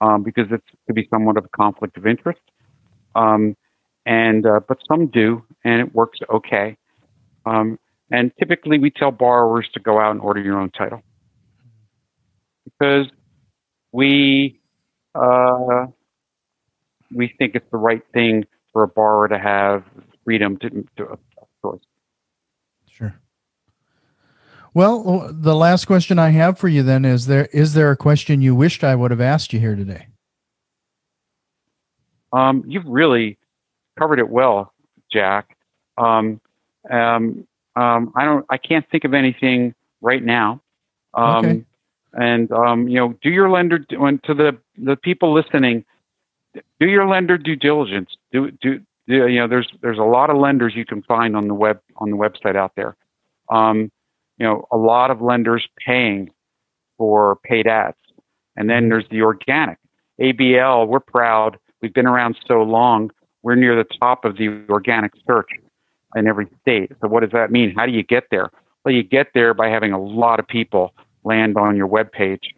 um, 0.00 0.22
because 0.22 0.46
it's 0.50 0.66
to 0.88 0.92
be 0.92 1.06
somewhat 1.10 1.36
of 1.36 1.44
a 1.44 1.48
conflict 1.48 1.96
of 1.96 2.06
interest. 2.06 2.40
Um, 3.14 3.56
and 4.04 4.44
uh, 4.44 4.60
but 4.66 4.78
some 4.88 5.06
do, 5.06 5.44
and 5.64 5.80
it 5.80 5.94
works 5.94 6.18
okay. 6.32 6.76
Um, 7.46 7.78
and 8.10 8.32
typically, 8.38 8.78
we 8.78 8.90
tell 8.90 9.12
borrowers 9.12 9.68
to 9.74 9.80
go 9.80 10.00
out 10.00 10.10
and 10.10 10.20
order 10.20 10.40
your 10.40 10.58
own 10.58 10.70
title 10.70 11.02
because 12.64 13.06
we 13.92 14.60
uh, 15.14 15.86
we 17.14 17.32
think 17.38 17.54
it's 17.54 17.70
the 17.70 17.78
right 17.78 18.02
thing 18.12 18.44
for 18.72 18.82
a 18.82 18.88
borrower 18.88 19.28
to 19.28 19.38
have 19.38 19.84
freedom 20.24 20.56
to, 20.58 20.70
to 20.96 21.18
choice. 21.62 21.80
Sure. 22.88 23.14
Well, 24.74 25.30
the 25.30 25.54
last 25.54 25.86
question 25.86 26.18
I 26.18 26.30
have 26.30 26.58
for 26.58 26.68
you 26.68 26.82
then 26.82 27.04
is 27.04 27.26
there 27.26 27.46
is 27.52 27.74
there 27.74 27.90
a 27.90 27.96
question 27.96 28.40
you 28.40 28.54
wished 28.54 28.82
I 28.82 28.94
would 28.94 29.10
have 29.10 29.20
asked 29.20 29.52
you 29.52 29.60
here 29.60 29.76
today? 29.76 30.08
Um, 32.32 32.64
you've 32.66 32.86
really 32.86 33.38
covered 33.98 34.18
it 34.18 34.28
well, 34.28 34.72
Jack. 35.12 35.56
Um, 35.98 36.40
um, 36.90 37.46
um, 37.76 38.12
I 38.16 38.24
don't. 38.24 38.46
I 38.48 38.56
can't 38.56 38.88
think 38.90 39.04
of 39.04 39.14
anything 39.14 39.74
right 40.00 40.22
now. 40.22 40.62
Um, 41.14 41.44
okay. 41.44 41.64
And 42.14 42.50
um, 42.52 42.88
you 42.88 42.96
know, 42.96 43.14
do 43.22 43.30
your 43.30 43.50
lender 43.50 43.78
to 43.78 44.34
the 44.34 44.58
the 44.76 44.96
people 44.96 45.32
listening. 45.32 45.84
Do 46.78 46.86
your 46.86 47.06
lender 47.06 47.38
due 47.38 47.56
diligence. 47.56 48.10
Do, 48.32 48.50
do 48.50 48.78
do 48.78 48.84
you 49.12 49.38
know? 49.38 49.48
There's 49.48 49.70
there's 49.82 49.98
a 49.98 50.04
lot 50.04 50.30
of 50.30 50.36
lenders 50.36 50.74
you 50.74 50.84
can 50.84 51.02
find 51.02 51.36
on 51.36 51.48
the 51.48 51.54
web 51.54 51.80
on 51.96 52.10
the 52.10 52.16
website 52.16 52.56
out 52.56 52.72
there. 52.76 52.96
Um, 53.50 53.90
you 54.38 54.46
know, 54.46 54.66
a 54.72 54.76
lot 54.76 55.10
of 55.10 55.20
lenders 55.20 55.66
paying 55.84 56.30
for 56.98 57.36
paid 57.44 57.66
ads, 57.66 57.96
and 58.56 58.68
then 58.68 58.88
there's 58.88 59.08
the 59.10 59.22
organic. 59.22 59.78
ABL, 60.20 60.86
we're 60.88 61.00
proud. 61.00 61.58
We've 61.80 61.92
been 61.92 62.06
around 62.06 62.36
so 62.46 62.62
long 62.62 63.10
we're 63.42 63.56
near 63.56 63.76
the 63.76 63.88
top 64.00 64.24
of 64.24 64.36
the 64.36 64.64
organic 64.68 65.12
search 65.26 65.50
in 66.14 66.26
every 66.26 66.46
state. 66.60 66.92
So 67.00 67.08
what 67.08 67.20
does 67.20 67.32
that 67.32 67.50
mean? 67.50 67.74
How 67.74 67.86
do 67.86 67.92
you 67.92 68.02
get 68.02 68.24
there? 68.30 68.50
Well, 68.84 68.94
you 68.94 69.02
get 69.02 69.28
there 69.34 69.54
by 69.54 69.68
having 69.68 69.92
a 69.92 70.00
lot 70.00 70.40
of 70.40 70.46
people 70.46 70.94
land 71.24 71.56
on 71.56 71.76
your 71.76 71.86
web 71.86 72.12
page 72.12 72.54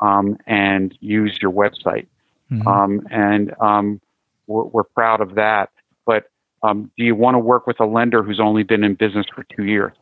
um, 0.00 0.36
and 0.46 0.96
use 1.00 1.38
your 1.40 1.52
website. 1.52 2.06
Mm-hmm. 2.50 2.66
Um, 2.66 3.06
and 3.10 3.54
um, 3.60 4.00
we're, 4.46 4.64
we're, 4.64 4.84
proud 4.84 5.20
of 5.20 5.36
that. 5.36 5.70
But 6.06 6.24
um, 6.62 6.90
do 6.96 7.04
you 7.04 7.14
want 7.14 7.34
to 7.34 7.38
work 7.38 7.66
with 7.66 7.80
a 7.80 7.86
lender 7.86 8.22
who's 8.22 8.40
only 8.40 8.62
been 8.62 8.84
in 8.84 8.94
business 8.94 9.26
for 9.34 9.44
two 9.56 9.64
years 9.64 9.92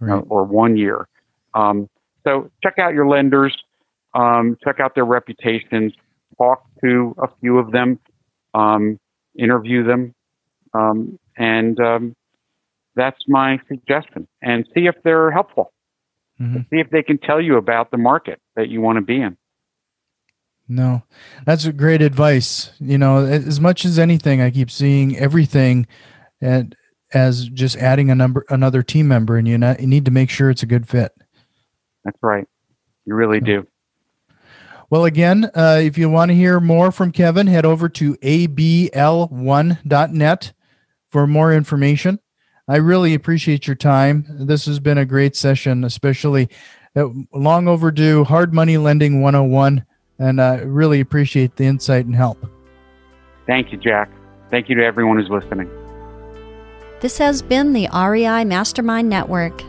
right. 0.00 0.18
uh, 0.18 0.22
or 0.28 0.44
one 0.44 0.76
year? 0.76 1.08
Um, 1.54 1.88
so 2.24 2.50
check 2.62 2.78
out 2.78 2.94
your 2.94 3.08
lenders, 3.08 3.56
um, 4.14 4.56
check 4.62 4.80
out 4.80 4.94
their 4.94 5.04
reputations, 5.04 5.92
talk 6.36 6.64
to 6.82 7.14
a 7.18 7.28
few 7.40 7.58
of 7.58 7.72
them. 7.72 7.98
Um, 8.54 8.98
interview 9.38 9.84
them, 9.84 10.14
um, 10.74 11.18
and 11.36 11.78
um, 11.80 12.16
that's 12.96 13.18
my 13.28 13.60
suggestion. 13.68 14.26
And 14.42 14.66
see 14.74 14.86
if 14.86 14.96
they're 15.04 15.30
helpful. 15.30 15.72
Mm-hmm. 16.40 16.60
See 16.70 16.80
if 16.80 16.90
they 16.90 17.02
can 17.02 17.18
tell 17.18 17.40
you 17.40 17.56
about 17.56 17.90
the 17.90 17.96
market 17.96 18.40
that 18.56 18.68
you 18.68 18.80
want 18.80 18.96
to 18.96 19.02
be 19.02 19.20
in. 19.20 19.36
No, 20.68 21.02
that's 21.46 21.66
great 21.68 22.02
advice. 22.02 22.72
You 22.78 22.98
know, 22.98 23.24
as 23.24 23.60
much 23.60 23.84
as 23.84 23.98
anything, 23.98 24.42
I 24.42 24.50
keep 24.50 24.70
seeing 24.70 25.16
everything 25.16 25.86
at, 26.42 26.74
as 27.14 27.48
just 27.48 27.76
adding 27.76 28.10
a 28.10 28.14
number, 28.14 28.44
another 28.50 28.82
team 28.82 29.08
member, 29.08 29.38
and 29.38 29.48
you, 29.48 29.56
not, 29.56 29.80
you 29.80 29.86
need 29.86 30.04
to 30.04 30.10
make 30.10 30.28
sure 30.28 30.50
it's 30.50 30.62
a 30.62 30.66
good 30.66 30.86
fit. 30.86 31.12
That's 32.04 32.18
right. 32.22 32.46
You 33.06 33.14
really 33.14 33.40
do. 33.40 33.66
Well, 34.90 35.06
again, 35.06 35.50
uh, 35.54 35.80
if 35.82 35.98
you 35.98 36.08
want 36.10 36.30
to 36.30 36.34
hear 36.34 36.60
more 36.60 36.90
from 36.90 37.12
Kevin, 37.12 37.46
head 37.46 37.66
over 37.66 37.88
to 37.90 38.14
abl1.net 38.16 39.32
for 41.10 41.26
more 41.26 41.52
information. 41.52 42.18
I 42.66 42.76
really 42.76 43.14
appreciate 43.14 43.66
your 43.66 43.76
time. 43.76 44.26
This 44.28 44.66
has 44.66 44.80
been 44.80 44.98
a 44.98 45.06
great 45.06 45.34
session, 45.36 45.84
especially 45.84 46.50
uh, 46.94 47.08
long 47.32 47.68
overdue 47.68 48.24
hard 48.24 48.52
money 48.52 48.76
lending 48.76 49.22
101. 49.22 49.84
And 50.18 50.40
I 50.40 50.58
uh, 50.58 50.64
really 50.64 51.00
appreciate 51.00 51.56
the 51.56 51.64
insight 51.64 52.06
and 52.06 52.14
help. 52.14 52.44
Thank 53.46 53.72
you, 53.72 53.78
Jack. 53.78 54.10
Thank 54.50 54.68
you 54.68 54.74
to 54.76 54.84
everyone 54.84 55.18
who's 55.18 55.30
listening. 55.30 55.70
This 57.00 57.18
has 57.18 57.42
been 57.42 57.72
the 57.72 57.88
REI 57.94 58.44
Mastermind 58.44 59.08
Network. 59.08 59.62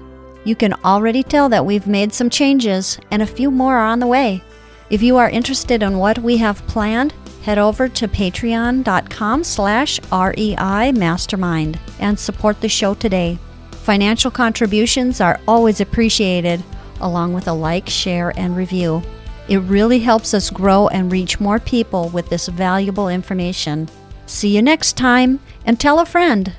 You 0.46 0.56
can 0.56 0.74
already 0.84 1.22
tell 1.22 1.50
that 1.50 1.66
we've 1.66 1.86
made 1.86 2.14
some 2.14 2.30
changes, 2.30 3.00
and 3.12 3.22
a 3.22 3.28
few 3.28 3.52
more 3.52 3.78
are 3.78 3.86
on 3.86 4.00
the 4.00 4.08
way. 4.08 4.42
If 4.90 5.04
you 5.04 5.18
are 5.18 5.30
interested 5.30 5.84
in 5.84 6.00
what 6.00 6.18
we 6.18 6.38
have 6.38 6.66
planned, 6.66 7.14
head 7.44 7.60
over 7.60 7.88
to 7.88 8.08
patreon.com 8.08 9.44
slash 9.44 10.00
REI 10.12 10.92
Mastermind 10.92 11.80
and 12.00 12.18
support 12.18 12.60
the 12.62 12.70
show 12.70 12.96
today. 12.96 13.38
Financial 13.72 14.32
contributions 14.32 15.22
are 15.22 15.40
always 15.48 15.82
appreciated, 15.82 16.64
along 17.02 17.34
with 17.34 17.48
a 17.48 17.54
like, 17.54 17.88
share, 17.88 18.34
and 18.38 18.56
review. 18.56 19.04
It 19.50 19.58
really 19.58 19.98
helps 19.98 20.36
us 20.36 20.52
grow 20.52 20.90
and 20.90 21.12
reach 21.12 21.40
more 21.40 21.60
people 21.60 22.10
with 22.10 22.30
this 22.30 22.48
valuable 22.48 23.10
information. 23.10 23.90
See 24.28 24.56
you 24.56 24.62
next 24.62 24.96
time 24.96 25.40
and 25.66 25.80
tell 25.80 26.00
a 26.00 26.06
friend. 26.06 26.54